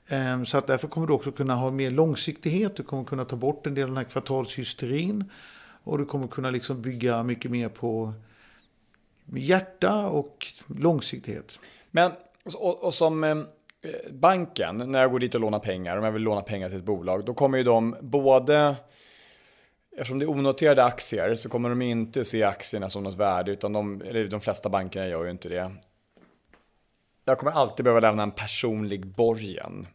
ehm, 0.08 0.46
så 0.46 0.58
att 0.58 0.66
därför 0.66 0.88
kommer 0.88 1.06
du 1.06 1.12
också 1.12 1.32
kunna 1.32 1.54
ha 1.54 1.70
mer 1.70 1.90
långsiktighet, 1.90 2.76
du 2.76 2.82
kommer 2.82 3.04
kunna 3.04 3.24
ta 3.24 3.36
bort 3.36 3.66
en 3.66 3.74
del 3.74 3.84
av 3.84 3.88
den 3.88 3.96
här 3.96 4.04
kvartalshysterin. 4.04 5.30
Och 5.88 5.98
du 5.98 6.04
kommer 6.04 6.26
kunna 6.26 6.50
liksom 6.50 6.82
bygga 6.82 7.22
mycket 7.22 7.50
mer 7.50 7.68
på 7.68 8.12
hjärta 9.34 10.06
och 10.06 10.46
långsiktighet. 10.66 11.58
Men, 11.90 12.12
och, 12.56 12.84
och 12.84 12.94
som 12.94 13.24
eh, 13.24 13.36
banken, 14.10 14.76
när 14.76 15.00
jag 15.00 15.10
går 15.10 15.18
dit 15.18 15.34
och 15.34 15.40
lånar 15.40 15.58
pengar, 15.58 15.96
om 15.96 16.04
jag 16.04 16.12
vill 16.12 16.22
låna 16.22 16.42
pengar 16.42 16.68
till 16.68 16.78
ett 16.78 16.84
bolag, 16.84 17.24
då 17.24 17.34
kommer 17.34 17.58
ju 17.58 17.64
de 17.64 17.96
både 18.00 18.76
Eftersom 19.90 20.18
det 20.18 20.24
är 20.24 20.30
onoterade 20.30 20.84
aktier 20.84 21.34
så 21.34 21.48
kommer 21.48 21.68
de 21.68 21.82
inte 21.82 22.24
se 22.24 22.44
aktierna 22.44 22.90
som 22.90 23.02
något 23.02 23.14
värde, 23.14 23.52
utan 23.52 23.72
de, 23.72 24.02
eller 24.02 24.28
de 24.28 24.40
flesta 24.40 24.68
bankerna 24.68 25.06
gör 25.06 25.24
ju 25.24 25.30
inte 25.30 25.48
det. 25.48 25.70
jag 27.24 27.38
kommer 27.38 27.52
alltid 27.52 27.84
behöva 27.84 28.00
lämna 28.00 28.22
en 28.22 28.30
personlig 28.30 29.06
borgen. 29.06 29.86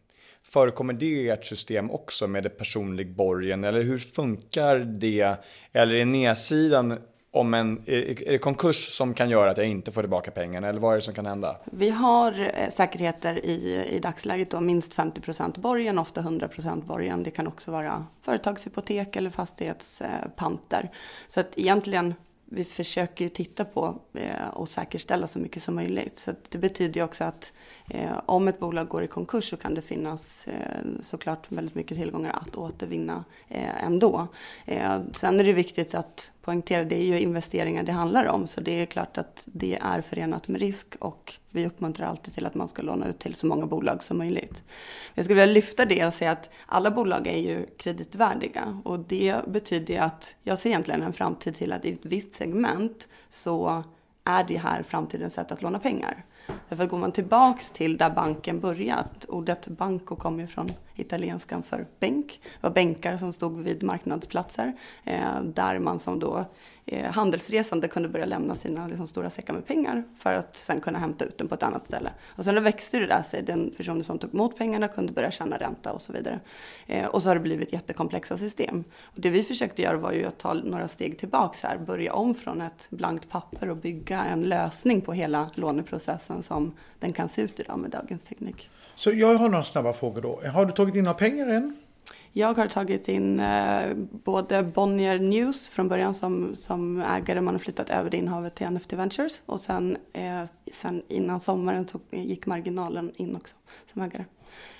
Förekommer 0.46 0.92
det 0.92 1.06
i 1.06 1.28
ert 1.28 1.44
system 1.44 1.90
också 1.90 2.26
med 2.26 2.42
det 2.42 2.48
personlig 2.48 3.14
borgen? 3.14 3.64
Eller 3.64 3.82
hur 3.82 3.98
funkar 3.98 4.78
det? 4.78 5.36
Eller 5.72 5.94
är 5.94 6.04
nedsidan 6.04 6.98
om 7.30 7.54
en, 7.54 7.82
är 7.86 8.32
det 8.32 8.38
konkurs 8.38 8.88
som 8.88 9.14
kan 9.14 9.30
göra 9.30 9.50
att 9.50 9.56
jag 9.56 9.66
inte 9.66 9.90
får 9.90 10.02
tillbaka 10.02 10.30
pengarna? 10.30 10.68
Eller 10.68 10.80
vad 10.80 10.92
är 10.92 10.96
det 10.96 11.02
som 11.02 11.14
kan 11.14 11.26
hända? 11.26 11.56
Vi 11.64 11.90
har 11.90 12.40
eh, 12.40 12.70
säkerheter 12.70 13.46
i, 13.46 13.86
i 13.90 13.98
dagsläget 13.98 14.50
då, 14.50 14.60
minst 14.60 14.94
50% 14.96 15.60
borgen, 15.60 15.98
ofta 15.98 16.20
100% 16.20 16.84
borgen. 16.84 17.22
Det 17.22 17.30
kan 17.30 17.46
också 17.46 17.70
vara 17.70 18.06
företagshypotek 18.22 19.16
eller 19.16 19.30
fastighetspanter. 19.30 20.90
Så 21.28 21.40
att 21.40 21.58
egentligen 21.58 22.14
vi 22.54 22.64
försöker 22.64 23.24
ju 23.24 23.28
titta 23.28 23.64
på 23.64 23.98
eh, 24.14 24.48
och 24.52 24.68
säkerställa 24.68 25.26
så 25.26 25.38
mycket 25.38 25.62
som 25.62 25.74
möjligt. 25.74 26.18
Så 26.18 26.32
det 26.48 26.58
betyder 26.58 26.94
ju 26.94 27.04
också 27.04 27.24
att 27.24 27.52
eh, 27.90 28.20
om 28.26 28.48
ett 28.48 28.58
bolag 28.58 28.88
går 28.88 29.04
i 29.04 29.06
konkurs 29.06 29.50
så 29.50 29.56
kan 29.56 29.74
det 29.74 29.82
finnas 29.82 30.46
eh, 30.46 30.84
såklart 31.00 31.52
väldigt 31.52 31.74
mycket 31.74 31.96
tillgångar 31.96 32.38
att 32.42 32.56
återvinna 32.56 33.24
eh, 33.48 33.84
ändå. 33.84 34.28
Eh, 34.66 35.00
sen 35.12 35.40
är 35.40 35.44
det 35.44 35.52
viktigt 35.52 35.94
att 35.94 36.32
poängtera, 36.44 36.84
det 36.84 36.96
är 36.96 37.04
ju 37.04 37.18
investeringar 37.18 37.82
det 37.82 37.92
handlar 37.92 38.24
om, 38.26 38.46
så 38.46 38.60
det 38.60 38.82
är 38.82 38.86
klart 38.86 39.18
att 39.18 39.42
det 39.46 39.78
är 39.82 40.00
förenat 40.00 40.48
med 40.48 40.60
risk 40.60 40.96
och 40.98 41.34
vi 41.50 41.66
uppmuntrar 41.66 42.06
alltid 42.06 42.34
till 42.34 42.46
att 42.46 42.54
man 42.54 42.68
ska 42.68 42.82
låna 42.82 43.08
ut 43.08 43.18
till 43.18 43.34
så 43.34 43.46
många 43.46 43.66
bolag 43.66 44.04
som 44.04 44.18
möjligt. 44.18 44.62
Jag 45.14 45.24
skulle 45.24 45.40
vilja 45.40 45.54
lyfta 45.54 45.84
det 45.84 46.06
och 46.06 46.14
säga 46.14 46.30
att 46.30 46.50
alla 46.66 46.90
bolag 46.90 47.26
är 47.26 47.38
ju 47.38 47.66
kreditvärdiga 47.76 48.80
och 48.84 48.98
det 48.98 49.46
betyder 49.46 50.00
att 50.00 50.34
jag 50.42 50.58
ser 50.58 50.70
egentligen 50.70 51.02
en 51.02 51.12
framtid 51.12 51.54
till 51.54 51.72
att 51.72 51.84
i 51.84 51.92
ett 51.92 52.06
visst 52.06 52.34
segment 52.34 53.08
så 53.28 53.84
är 54.24 54.44
det 54.44 54.58
här 54.58 54.82
framtidens 54.82 55.34
sätt 55.34 55.52
att 55.52 55.62
låna 55.62 55.78
pengar. 55.78 56.24
Därför 56.68 56.86
går 56.86 56.98
man 56.98 57.12
tillbaks 57.12 57.70
till 57.70 57.96
där 57.96 58.10
banken 58.10 58.60
börjat, 58.60 59.24
ordet 59.28 59.68
banco 59.68 60.16
kommer 60.16 60.40
ju 60.40 60.46
från 60.46 60.68
italienskan 60.94 61.62
för 61.62 61.86
bänk. 62.00 62.40
Det 62.42 62.66
var 62.66 62.70
bänkar 62.70 63.16
som 63.16 63.32
stod 63.32 63.60
vid 63.60 63.82
marknadsplatser 63.82 64.72
eh, 65.04 65.42
där 65.42 65.78
man 65.78 65.98
som 65.98 66.18
då 66.18 66.44
eh, 66.86 67.12
handelsresande 67.12 67.88
kunde 67.88 68.08
börja 68.08 68.26
lämna 68.26 68.54
sina 68.54 68.86
liksom, 68.86 69.06
stora 69.06 69.30
säckar 69.30 69.54
med 69.54 69.66
pengar 69.66 70.04
för 70.18 70.32
att 70.32 70.56
sen 70.56 70.80
kunna 70.80 70.98
hämta 70.98 71.24
ut 71.24 71.38
dem 71.38 71.48
på 71.48 71.54
ett 71.54 71.62
annat 71.62 71.86
ställe. 71.86 72.10
Och 72.26 72.44
sen 72.44 72.64
växte 72.64 72.98
det 72.98 73.06
där 73.06 73.22
sig, 73.22 73.42
den 73.42 73.74
personen 73.76 74.04
som 74.04 74.18
tog 74.18 74.34
emot 74.34 74.58
pengarna 74.58 74.88
kunde 74.88 75.12
börja 75.12 75.30
tjäna 75.30 75.58
ränta 75.58 75.92
och 75.92 76.02
så 76.02 76.12
vidare. 76.12 76.40
Eh, 76.86 77.06
och 77.06 77.22
så 77.22 77.30
har 77.30 77.34
det 77.34 77.40
blivit 77.40 77.72
jättekomplexa 77.72 78.38
system. 78.38 78.84
Och 79.02 79.20
det 79.20 79.30
vi 79.30 79.42
försökte 79.42 79.82
göra 79.82 79.96
var 79.96 80.12
ju 80.12 80.24
att 80.24 80.38
ta 80.38 80.54
några 80.54 80.88
steg 80.88 81.18
tillbaks 81.18 81.62
här, 81.62 81.78
börja 81.78 82.14
om 82.14 82.34
från 82.34 82.60
ett 82.60 82.86
blankt 82.90 83.28
papper 83.28 83.70
och 83.70 83.76
bygga 83.76 84.24
en 84.24 84.42
lösning 84.42 85.00
på 85.00 85.12
hela 85.12 85.50
låneprocessen 85.54 86.33
som 86.42 86.72
den 86.98 87.12
kan 87.12 87.28
se 87.28 87.42
ut 87.42 87.60
idag 87.60 87.78
med 87.78 87.90
dagens 87.90 88.24
teknik. 88.24 88.70
Så 88.94 89.10
jag 89.10 89.34
har 89.34 89.48
några 89.48 89.64
snabba 89.64 89.92
frågor 89.92 90.22
då. 90.22 90.40
Har 90.54 90.66
du 90.66 90.72
tagit 90.72 90.94
in 90.94 91.04
några 91.04 91.18
pengar 91.18 91.46
än? 91.46 91.76
Jag 92.36 92.54
har 92.54 92.66
tagit 92.66 93.08
in 93.08 93.40
eh, 93.40 93.94
både 94.24 94.62
Bonnier 94.62 95.18
News 95.18 95.68
från 95.68 95.88
början 95.88 96.14
som, 96.14 96.56
som 96.56 97.00
ägare, 97.00 97.40
man 97.40 97.54
har 97.54 97.58
flyttat 97.58 97.90
över 97.90 98.10
det 98.10 98.16
innehavet 98.16 98.54
till 98.54 98.70
NFT 98.70 98.92
Ventures 98.92 99.42
och 99.46 99.60
sen, 99.60 99.96
eh, 100.12 100.44
sen 100.72 101.02
innan 101.08 101.40
sommaren 101.40 101.88
så 101.88 102.00
gick 102.10 102.46
marginalen 102.46 103.12
in 103.16 103.36
också 103.36 103.54
som 103.92 104.02
ägare. 104.02 104.24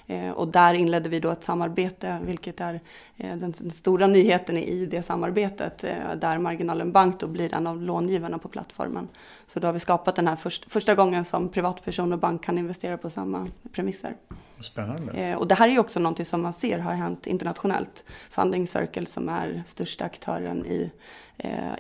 Eh, 0.06 0.30
och 0.30 0.48
där 0.48 0.74
inledde 0.74 1.08
vi 1.08 1.20
då 1.20 1.30
ett 1.30 1.44
samarbete, 1.44 2.18
vilket 2.24 2.60
är 2.60 2.80
eh, 3.16 3.36
den, 3.36 3.70
stora 3.70 4.06
nyheten 4.06 4.56
i 4.56 4.86
det 4.86 5.02
samarbetet, 5.02 5.84
eh, 5.84 6.14
där 6.16 6.38
Marginalen 6.38 6.92
Bank 6.92 7.20
då 7.20 7.26
blir 7.26 7.54
en 7.54 7.66
av 7.66 7.82
långivarna 7.82 8.38
på 8.38 8.48
plattformen. 8.48 9.08
Så 9.46 9.60
då 9.60 9.68
har 9.68 9.72
vi 9.72 9.80
skapat 9.80 10.16
den 10.16 10.28
här 10.28 10.36
först, 10.36 10.70
första 10.72 10.94
gången 10.94 11.24
som 11.24 11.48
privatperson 11.48 12.12
och 12.12 12.18
bank 12.18 12.44
kan 12.44 12.58
investera 12.58 12.98
på 12.98 13.10
samma 13.10 13.46
premisser. 13.72 14.16
Spännande. 14.60 15.36
och 15.36 15.46
det 15.48 15.54
här 15.54 15.68
är 15.68 15.72
ju 15.72 15.78
också 15.78 16.00
någonting 16.00 16.26
som 16.26 16.42
man 16.42 16.52
ser 16.52 16.78
har 16.78 16.92
hänt 16.92 17.26
internationellt. 17.26 18.04
Funding 18.30 18.66
Circle 18.66 19.06
som 19.06 19.28
är 19.28 19.62
största 19.66 20.04
aktören 20.04 20.66
i, 20.66 20.90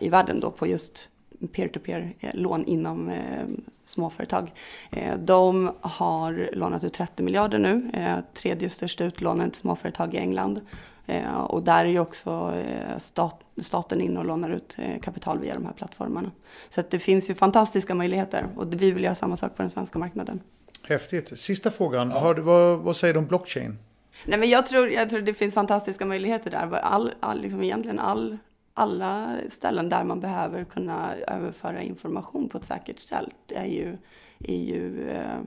i 0.00 0.08
världen 0.08 0.40
då 0.40 0.50
på 0.50 0.66
just 0.66 1.08
peer-to-peer-lån 1.48 2.64
inom 2.64 3.08
eh, 3.08 3.44
småföretag. 3.84 4.52
Eh, 4.90 5.16
de 5.18 5.72
har 5.80 6.50
lånat 6.52 6.84
ut 6.84 6.92
30 6.92 7.22
miljarder 7.22 7.58
nu, 7.58 7.90
eh, 7.94 8.16
tredje 8.34 8.70
största 8.70 9.04
utlåningen 9.04 9.50
till 9.50 9.60
småföretag 9.60 10.14
i 10.14 10.18
England. 10.18 10.60
Eh, 11.06 11.34
och 11.34 11.62
där 11.62 11.84
är 11.84 11.88
ju 11.88 11.98
också 11.98 12.54
eh, 12.56 12.98
stat, 12.98 13.40
staten 13.60 14.00
in 14.00 14.16
och 14.16 14.24
lånar 14.24 14.50
ut 14.50 14.76
eh, 14.78 15.00
kapital 15.00 15.38
via 15.38 15.54
de 15.54 15.66
här 15.66 15.72
plattformarna. 15.72 16.30
Så 16.70 16.82
det 16.90 16.98
finns 16.98 17.30
ju 17.30 17.34
fantastiska 17.34 17.94
möjligheter 17.94 18.46
och 18.56 18.82
vi 18.82 18.90
vill 18.90 19.04
göra 19.04 19.14
samma 19.14 19.36
sak 19.36 19.56
på 19.56 19.62
den 19.62 19.70
svenska 19.70 19.98
marknaden. 19.98 20.40
Häftigt. 20.88 21.38
Sista 21.38 21.70
frågan, 21.70 22.10
ja. 22.10 22.18
har, 22.18 22.34
vad, 22.34 22.78
vad 22.78 22.96
säger 22.96 23.14
du 23.14 23.18
om 23.18 23.26
blockchain? 23.26 23.78
Nej, 24.24 24.38
men 24.38 24.50
jag, 24.50 24.66
tror, 24.66 24.90
jag 24.90 25.10
tror 25.10 25.20
det 25.20 25.34
finns 25.34 25.54
fantastiska 25.54 26.04
möjligheter 26.04 26.50
där. 26.50 26.72
All, 26.72 27.12
all, 27.20 27.40
liksom 27.40 27.62
egentligen 27.62 27.98
all 27.98 28.38
alla 28.74 29.36
ställen 29.48 29.88
där 29.88 30.04
man 30.04 30.20
behöver 30.20 30.64
kunna 30.64 31.14
överföra 31.16 31.82
information 31.82 32.48
på 32.48 32.58
ett 32.58 32.64
säkert 32.64 32.98
ställe 32.98 33.30
är 33.48 33.64
ju, 33.66 33.98
är 34.38 34.58
ju 34.58 35.08
eh, 35.10 35.40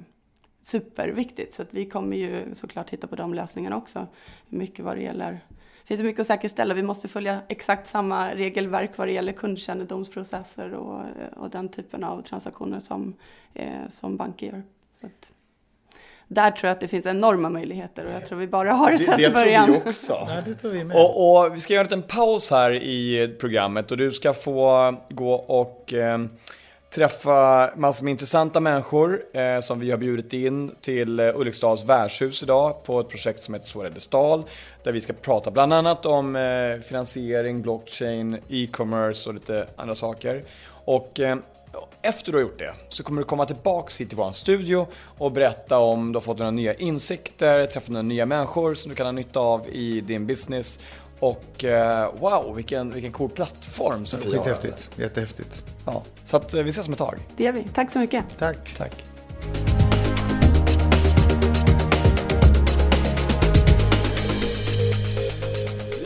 superviktigt. 0.62 1.54
Så 1.54 1.62
att 1.62 1.74
vi 1.74 1.86
kommer 1.86 2.18
ju 2.18 2.56
såklart 2.56 2.90
titta 2.90 3.08
på 3.08 3.16
de 3.16 3.34
lösningarna 3.34 3.78
också. 3.78 4.08
Mycket 4.50 4.86
vad 4.86 4.98
det 4.98 5.02
gäller 5.02 5.40
det 5.88 5.96
finns 5.96 6.06
mycket 6.06 6.20
att 6.20 6.28
säkerställa. 6.28 6.74
Vi 6.74 6.84
måste 6.84 7.08
följa 7.08 7.42
exakt 7.48 7.88
samma 7.88 8.36
regelverk 8.36 8.98
vad 8.98 9.08
det 9.08 9.12
gäller 9.12 9.34
kundkännedomsprocesser 9.34 10.74
och, 10.74 11.06
och 11.36 11.50
den 11.50 11.70
typen 11.70 12.04
av 12.04 12.22
transaktioner 12.22 12.80
som, 12.80 13.14
eh, 13.54 13.88
som 13.90 14.18
banker 14.18 14.48
gör. 14.48 14.64
Så 16.28 16.34
där 16.34 16.52
tror 16.52 16.68
jag 16.68 16.72
att 16.72 16.80
det 16.80 16.88
finns 16.88 17.06
enorma 17.06 17.50
möjligheter 17.50 18.06
och 18.06 18.12
jag 18.12 18.26
tror 18.26 18.40
vi 18.40 18.48
bara 18.48 18.74
har 18.74 18.98
sett 18.98 19.18
det, 19.18 19.28
det 19.28 19.34
början. 19.34 19.66
Det 19.66 19.74
tror 19.74 19.84
vi 19.84 19.90
också. 19.90 20.14
ja, 20.14 20.42
det 20.46 20.56
tror 20.56 20.72
vi 20.72 20.84
med. 20.84 20.98
Och, 20.98 21.46
och, 21.46 21.56
vi 21.56 21.60
ska 21.60 21.74
göra 21.74 21.82
en 21.82 21.86
liten 21.86 22.04
paus 22.04 22.52
här 22.52 22.72
i 22.74 23.36
programmet 23.40 23.92
och 23.92 23.98
du 23.98 24.12
ska 24.12 24.34
få 24.34 24.94
gå 25.10 25.34
och 25.34 25.94
eh, 25.94 26.18
träffa 26.96 27.70
massor 27.76 28.04
med 28.04 28.12
intressanta 28.12 28.60
människor 28.60 29.22
eh, 29.34 29.60
som 29.60 29.80
vi 29.80 29.92
har 29.92 29.98
bjudit 29.98 30.34
in 30.34 30.72
till 30.82 31.20
eh, 31.20 31.40
Ulriksdals 31.40 31.86
värdshus 31.86 32.44
idag 32.44 32.84
på 32.84 33.00
ett 33.00 33.10
projekt 33.10 33.44
som 33.44 33.54
heter 33.54 33.68
Såredestal 33.68 34.44
där 34.84 34.92
vi 34.92 35.02
ska 35.02 35.14
prata 35.14 35.52
bland 35.52 35.74
annat 35.74 36.06
om 36.06 36.36
eh, 36.36 36.82
finansiering, 36.82 37.62
blockchain, 37.62 38.38
e-commerce 38.50 39.30
och 39.30 39.34
lite 39.34 39.68
andra 39.76 39.96
saker. 39.96 40.44
Och 40.86 41.20
eh, 41.20 41.38
efter 42.02 42.32
du 42.32 42.38
har 42.38 42.42
gjort 42.42 42.60
det 42.60 42.74
så 42.90 43.04
kommer 43.04 43.22
du 43.22 43.26
komma 43.26 43.46
tillbaks 43.46 44.02
hit 44.02 44.10
till 44.10 44.18
vår 44.18 44.32
studio 44.32 44.88
och 45.18 45.32
berätta 45.32 45.78
om 45.78 46.12
du 46.12 46.16
har 46.16 46.22
fått 46.22 46.38
några 46.38 46.52
nya 46.52 46.74
insikter, 46.74 47.66
träffat 47.66 47.90
några 47.90 48.02
nya 48.02 48.26
människor 48.26 48.76
som 48.76 48.90
du 48.90 48.96
kan 48.96 49.06
ha 49.06 49.12
nytta 49.12 49.40
av 49.40 49.68
i 49.68 50.02
din 50.02 50.28
business. 50.28 50.80
Och 51.20 51.64
eh, 51.64 52.14
wow, 52.20 52.56
vilken, 52.56 52.92
vilken 52.92 53.12
cool 53.12 53.30
plattform 53.30 54.06
Sofia 54.06 54.38
har. 54.38 54.38
Skithäftigt, 54.38 54.90
jättehäftigt. 54.96 55.64
Ja, 55.86 56.04
så 56.24 56.38
att 56.38 56.54
eh, 56.54 56.64
vi 56.64 56.70
ses 56.70 56.88
om 56.88 56.94
ett 56.94 57.00
tag. 57.00 57.18
Det 57.38 57.44
gör 57.44 57.54
vi. 57.54 57.64
Tack 57.74 57.92
så 57.92 58.00
mycket. 58.00 58.38
Tack. 58.40 58.74
Tack. 58.78 59.04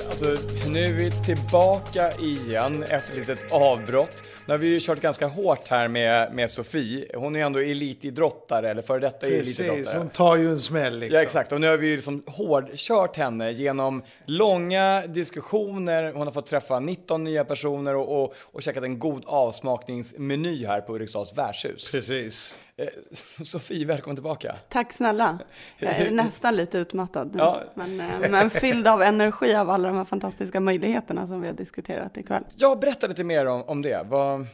Alltså, 0.10 0.38
nu 0.72 0.86
är 0.86 0.94
vi 0.94 1.12
tillbaka 1.12 2.12
igen 2.12 2.84
efter 2.84 3.12
ett 3.12 3.18
litet 3.18 3.52
avbrott. 3.52 4.24
Nu 4.46 4.54
har 4.54 4.58
vi 4.58 4.68
ju 4.68 4.80
kört 4.80 5.02
ganska 5.02 5.28
hårt 5.28 5.68
här 5.68 5.88
med, 5.88 6.34
med 6.34 6.52
Sofie. 6.52 7.08
Hon 7.16 7.36
är 7.36 7.46
ändå 7.46 7.60
elitidrottare, 7.60 8.70
eller 8.70 8.82
före 8.82 9.00
detta 9.00 9.28
Precis, 9.28 9.60
elitidrottare. 9.60 9.98
hon 9.98 10.10
tar 10.10 10.36
ju 10.36 10.50
en 10.50 10.60
smäll 10.60 11.00
liksom. 11.00 11.16
Ja, 11.16 11.22
exakt. 11.22 11.52
Och 11.52 11.62
nu 11.62 11.68
har 11.68 11.78
vi 11.78 11.88
ju 11.88 11.96
liksom 11.96 12.24
hårdkört 12.28 13.18
henne 13.18 13.52
genom 13.52 14.04
långa 14.26 15.04
diskussioner. 15.08 16.12
Hon 16.14 16.28
har 16.28 16.34
fått 16.34 16.48
träffa 16.48 16.80
19 16.80 17.24
nya 17.24 17.46
personer 17.46 17.96
och, 17.96 18.24
och, 18.24 18.34
och 18.42 18.64
käkat 18.64 18.84
en 18.84 19.00
god 19.00 19.24
avsmakningsmeny 19.26 20.66
här 20.66 20.82
på 20.82 20.96
Ulriksdals 20.96 21.38
värdshus. 21.38 21.92
Precis. 21.92 22.58
Eh, 22.82 22.88
Sofie, 23.44 23.86
välkommen 23.86 24.16
tillbaka. 24.16 24.56
Tack 24.70 24.94
snälla. 24.94 25.40
Jag 25.78 25.96
är 25.96 26.12
nästan 26.24 26.56
lite 26.56 26.78
utmattad, 26.78 27.36
ja. 27.38 27.62
men, 27.76 28.00
eh, 28.00 28.30
men 28.32 28.50
fylld 28.50 28.88
av 28.88 29.02
energi 29.02 29.56
av 29.56 29.70
alla 29.70 29.88
de 29.88 29.98
här 29.98 30.06
fantastiska 30.06 30.60
möjligheterna 30.60 31.28
som 31.28 31.42
vi 31.42 31.48
har 31.48 31.56
diskuterat 31.56 32.18
ikväll. 32.18 32.44
Ja, 32.58 32.76
berätta 32.82 33.08
lite 33.08 33.24
mer 33.24 33.46
om, 33.46 33.64
om 33.64 33.82
det. 33.82 34.06
Vad... 34.10 34.46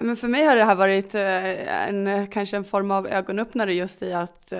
Men 0.00 0.16
för 0.16 0.28
mig 0.28 0.44
har 0.44 0.56
det 0.56 0.64
här 0.64 0.74
varit 0.74 1.14
eh, 1.14 1.88
en, 1.88 2.26
kanske 2.26 2.56
en 2.56 2.64
form 2.64 2.90
av 2.90 3.06
ögonöppnare 3.06 3.74
just 3.74 4.02
i 4.02 4.12
att 4.12 4.52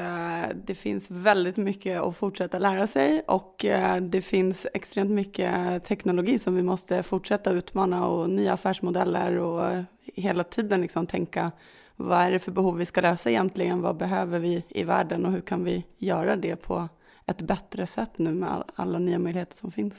det 0.54 0.74
finns 0.74 1.10
väldigt 1.10 1.56
mycket 1.56 2.00
att 2.00 2.16
fortsätta 2.16 2.58
lära 2.58 2.86
sig 2.86 3.22
och 3.26 3.64
det 4.00 4.22
finns 4.22 4.66
extremt 4.74 5.10
mycket 5.10 5.84
teknologi 5.84 6.38
som 6.38 6.56
vi 6.56 6.62
måste 6.62 7.02
fortsätta 7.02 7.50
utmana 7.50 8.06
och 8.06 8.30
nya 8.30 8.52
affärsmodeller 8.52 9.38
och 9.38 9.84
hela 10.14 10.44
tiden 10.44 10.80
liksom 10.80 11.06
tänka 11.06 11.52
vad 11.96 12.18
är 12.18 12.30
det 12.30 12.38
för 12.38 12.52
behov 12.52 12.76
vi 12.76 12.86
ska 12.86 13.00
lösa 13.00 13.30
egentligen? 13.30 13.82
Vad 13.82 13.96
behöver 13.96 14.38
vi 14.38 14.64
i 14.68 14.84
världen 14.84 15.26
och 15.26 15.32
hur 15.32 15.40
kan 15.40 15.64
vi 15.64 15.84
göra 15.98 16.36
det 16.36 16.56
på 16.56 16.88
ett 17.26 17.40
bättre 17.40 17.86
sätt 17.86 18.10
nu 18.16 18.34
med 18.34 18.64
alla 18.74 18.98
nya 18.98 19.18
möjligheter 19.18 19.56
som 19.56 19.72
finns? 19.72 19.94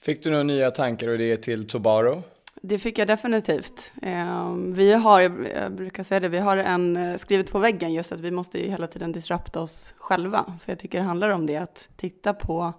Fick 0.00 0.22
du 0.22 0.30
några 0.30 0.42
nya 0.42 0.70
tankar 0.70 1.08
och 1.08 1.14
idéer 1.14 1.36
till 1.36 1.68
Tobaro? 1.68 2.22
det 2.66 2.78
fick 2.78 2.98
jag 2.98 3.08
definitivt. 3.08 3.92
Ehm, 4.02 4.74
vi 4.74 4.92
har, 4.92 5.20
jag 5.20 5.72
brukar 5.72 6.04
säga 6.04 6.20
det, 6.20 6.28
vi 6.28 6.38
har 6.38 6.56
en 6.56 6.96
eh, 6.96 7.16
skrivet 7.16 7.50
på 7.50 7.58
väggen 7.58 7.92
just 7.92 8.12
att 8.12 8.20
vi 8.20 8.30
måste 8.30 8.58
ju 8.58 8.70
hela 8.70 8.86
tiden 8.86 9.12
disrupta 9.12 9.60
oss 9.60 9.94
själva. 9.96 10.44
För 10.60 10.72
jag 10.72 10.78
tycker 10.78 10.98
det 10.98 11.04
handlar 11.04 11.30
om 11.30 11.46
det, 11.46 11.56
att 11.56 11.88
titta 11.96 12.34
på 12.34 12.72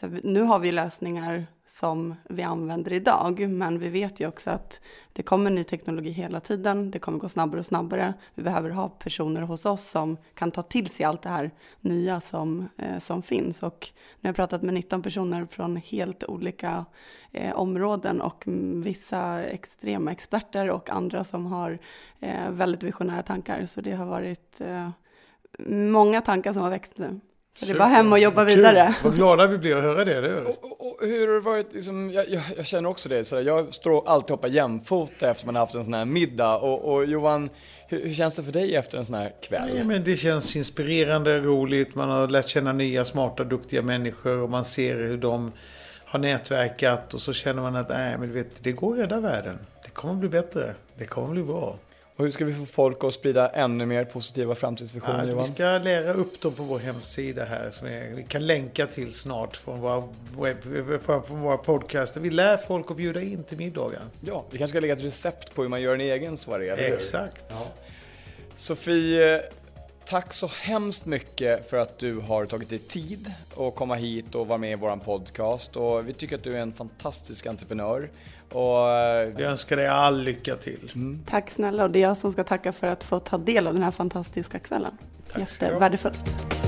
så 0.00 0.06
nu 0.06 0.42
har 0.42 0.58
vi 0.58 0.72
lösningar 0.72 1.46
som 1.66 2.14
vi 2.28 2.42
använder 2.42 2.92
idag, 2.92 3.48
men 3.48 3.78
vi 3.78 3.88
vet 3.88 4.20
ju 4.20 4.28
också 4.28 4.50
att 4.50 4.80
det 5.12 5.22
kommer 5.22 5.50
ny 5.50 5.64
teknologi 5.64 6.10
hela 6.10 6.40
tiden. 6.40 6.90
Det 6.90 6.98
kommer 6.98 7.18
gå 7.18 7.28
snabbare 7.28 7.60
och 7.60 7.66
snabbare. 7.66 8.14
Vi 8.34 8.42
behöver 8.42 8.70
ha 8.70 8.88
personer 8.88 9.42
hos 9.42 9.66
oss 9.66 9.90
som 9.90 10.16
kan 10.34 10.50
ta 10.50 10.62
till 10.62 10.90
sig 10.90 11.06
allt 11.06 11.22
det 11.22 11.28
här 11.28 11.50
nya 11.80 12.20
som, 12.20 12.68
eh, 12.76 12.98
som 12.98 13.22
finns. 13.22 13.62
Och 13.62 13.88
nu 14.20 14.26
har 14.26 14.28
jag 14.28 14.36
pratat 14.36 14.62
med 14.62 14.74
19 14.74 15.02
personer 15.02 15.46
från 15.50 15.76
helt 15.76 16.24
olika 16.24 16.84
eh, 17.32 17.52
områden 17.52 18.20
och 18.20 18.44
vissa 18.84 19.42
extrema 19.42 20.12
experter 20.12 20.70
och 20.70 20.90
andra 20.90 21.24
som 21.24 21.46
har 21.46 21.78
eh, 22.20 22.50
väldigt 22.50 22.82
visionära 22.82 23.22
tankar. 23.22 23.66
Så 23.66 23.80
det 23.80 23.92
har 23.92 24.06
varit 24.06 24.60
eh, 24.60 24.90
många 25.68 26.20
tankar 26.20 26.52
som 26.52 26.62
har 26.62 26.70
växt 26.70 26.98
nu. 26.98 27.20
Det 27.66 27.70
är 27.70 27.78
bara 27.78 27.88
hem 27.88 28.12
och 28.12 28.18
jobba 28.18 28.44
vidare. 28.44 28.94
Vad 29.02 29.14
glada 29.14 29.46
vi 29.46 29.58
blir 29.58 29.76
att 29.76 29.82
höra 29.82 30.04
det. 30.04 30.20
det 30.20 30.40
och, 30.40 30.64
och, 30.64 30.86
och, 30.86 30.96
hur 31.00 31.26
har 31.26 31.34
det 31.34 31.40
varit, 31.40 31.72
liksom, 31.72 32.10
jag, 32.10 32.28
jag, 32.28 32.42
jag, 32.56 32.66
känner 32.66 32.88
också 32.88 33.08
det, 33.08 33.24
så 33.24 33.40
jag 33.40 33.74
står 33.74 34.08
alltid 34.08 34.24
och 34.24 34.36
hoppar 34.36 34.48
jämfota 34.48 35.30
efter 35.30 35.46
man 35.46 35.54
har 35.54 35.60
haft 35.60 35.74
en 35.74 35.84
sån 35.84 35.94
här 35.94 36.04
middag. 36.04 36.56
Och, 36.56 36.94
och 36.94 37.04
Johan, 37.04 37.48
hur, 37.88 38.04
hur, 38.04 38.14
känns 38.14 38.34
det 38.34 38.42
för 38.42 38.52
dig 38.52 38.76
efter 38.76 38.98
en 38.98 39.04
sån 39.04 39.16
här 39.16 39.32
kväll? 39.48 39.70
Ja, 39.76 39.84
men 39.84 40.04
det 40.04 40.16
känns 40.16 40.56
inspirerande, 40.56 41.38
roligt, 41.38 41.94
man 41.94 42.08
har 42.08 42.28
lärt 42.28 42.48
känna 42.48 42.72
nya, 42.72 43.04
smarta, 43.04 43.44
duktiga 43.44 43.82
människor 43.82 44.38
och 44.38 44.50
man 44.50 44.64
ser 44.64 44.96
hur 44.96 45.18
de 45.18 45.52
har 46.04 46.18
nätverkat 46.18 47.14
och 47.14 47.20
så 47.20 47.32
känner 47.32 47.62
man 47.62 47.76
att 47.76 47.88
nej, 47.88 48.18
men 48.18 48.32
vet, 48.32 48.52
det 48.62 48.72
går 48.72 48.92
att 48.94 49.00
rädda 49.00 49.20
världen. 49.20 49.58
Det 49.84 49.90
kommer 49.90 50.14
att 50.14 50.20
bli 50.20 50.28
bättre. 50.28 50.74
Det 50.94 51.04
kommer 51.04 51.28
att 51.28 51.34
bli 51.34 51.42
bra. 51.42 51.76
Och 52.18 52.24
hur 52.24 52.32
ska 52.32 52.44
vi 52.44 52.54
få 52.54 52.66
folk 52.66 53.04
att 53.04 53.14
sprida 53.14 53.48
ännu 53.48 53.86
mer 53.86 54.04
positiva 54.04 54.54
framtidsvisioner, 54.54 55.24
ja, 55.24 55.30
Johan? 55.30 55.44
Vi 55.44 55.54
ska 55.54 55.64
lära 55.64 56.12
upp 56.12 56.40
dem 56.40 56.52
på 56.52 56.62
vår 56.62 56.78
hemsida 56.78 57.44
här 57.44 57.70
som 57.70 57.88
vi 57.88 58.26
kan 58.28 58.46
länka 58.46 58.86
till 58.86 59.14
snart 59.14 59.56
från 59.56 59.80
våra, 59.80 60.08
webb, 60.38 61.02
från 61.04 61.40
våra 61.40 61.56
podcaster. 61.56 62.20
Vi 62.20 62.30
lär 62.30 62.56
folk 62.56 62.90
att 62.90 62.96
bjuda 62.96 63.22
in 63.22 63.44
till 63.44 63.58
middagar. 63.58 64.00
Ja, 64.20 64.44
vi 64.50 64.58
kanske 64.58 64.72
ska 64.72 64.80
lägga 64.80 64.92
ett 64.92 65.04
recept 65.04 65.54
på 65.54 65.62
hur 65.62 65.68
man 65.68 65.82
gör 65.82 65.94
en 65.94 66.00
egen 66.00 66.36
soaré. 66.36 66.68
Exakt. 66.70 67.44
Ja. 67.48 67.66
Sofie, 68.54 69.42
tack 70.08 70.32
så 70.32 70.50
hemskt 70.62 71.06
mycket 71.06 71.70
för 71.70 71.76
att 71.76 71.98
du 71.98 72.20
har 72.20 72.46
tagit 72.46 72.68
dig 72.68 72.78
tid 72.78 73.32
att 73.56 73.74
komma 73.74 73.94
hit 73.94 74.34
och 74.34 74.46
vara 74.46 74.58
med 74.58 74.72
i 74.72 74.74
vår 74.74 74.96
podcast. 74.96 75.76
Och 75.76 76.08
vi 76.08 76.12
tycker 76.12 76.36
att 76.36 76.42
du 76.42 76.56
är 76.56 76.60
en 76.60 76.72
fantastisk 76.72 77.46
entreprenör. 77.46 78.08
Och 78.52 78.90
eh, 78.90 79.28
vi 79.36 79.42
önskar 79.42 79.76
dig 79.76 79.86
all 79.86 80.22
lycka 80.22 80.56
till. 80.56 80.92
Mm. 80.94 81.20
Tack 81.26 81.50
snälla 81.50 81.84
och 81.84 81.90
det 81.90 81.98
är 81.98 82.08
jag 82.08 82.16
som 82.16 82.32
ska 82.32 82.44
tacka 82.44 82.72
för 82.72 82.86
att 82.86 83.04
få 83.04 83.20
ta 83.20 83.38
del 83.38 83.66
av 83.66 83.74
den 83.74 83.82
här 83.82 83.90
fantastiska 83.90 84.58
kvällen. 84.58 84.98
Jättevärdefullt. 85.36 86.67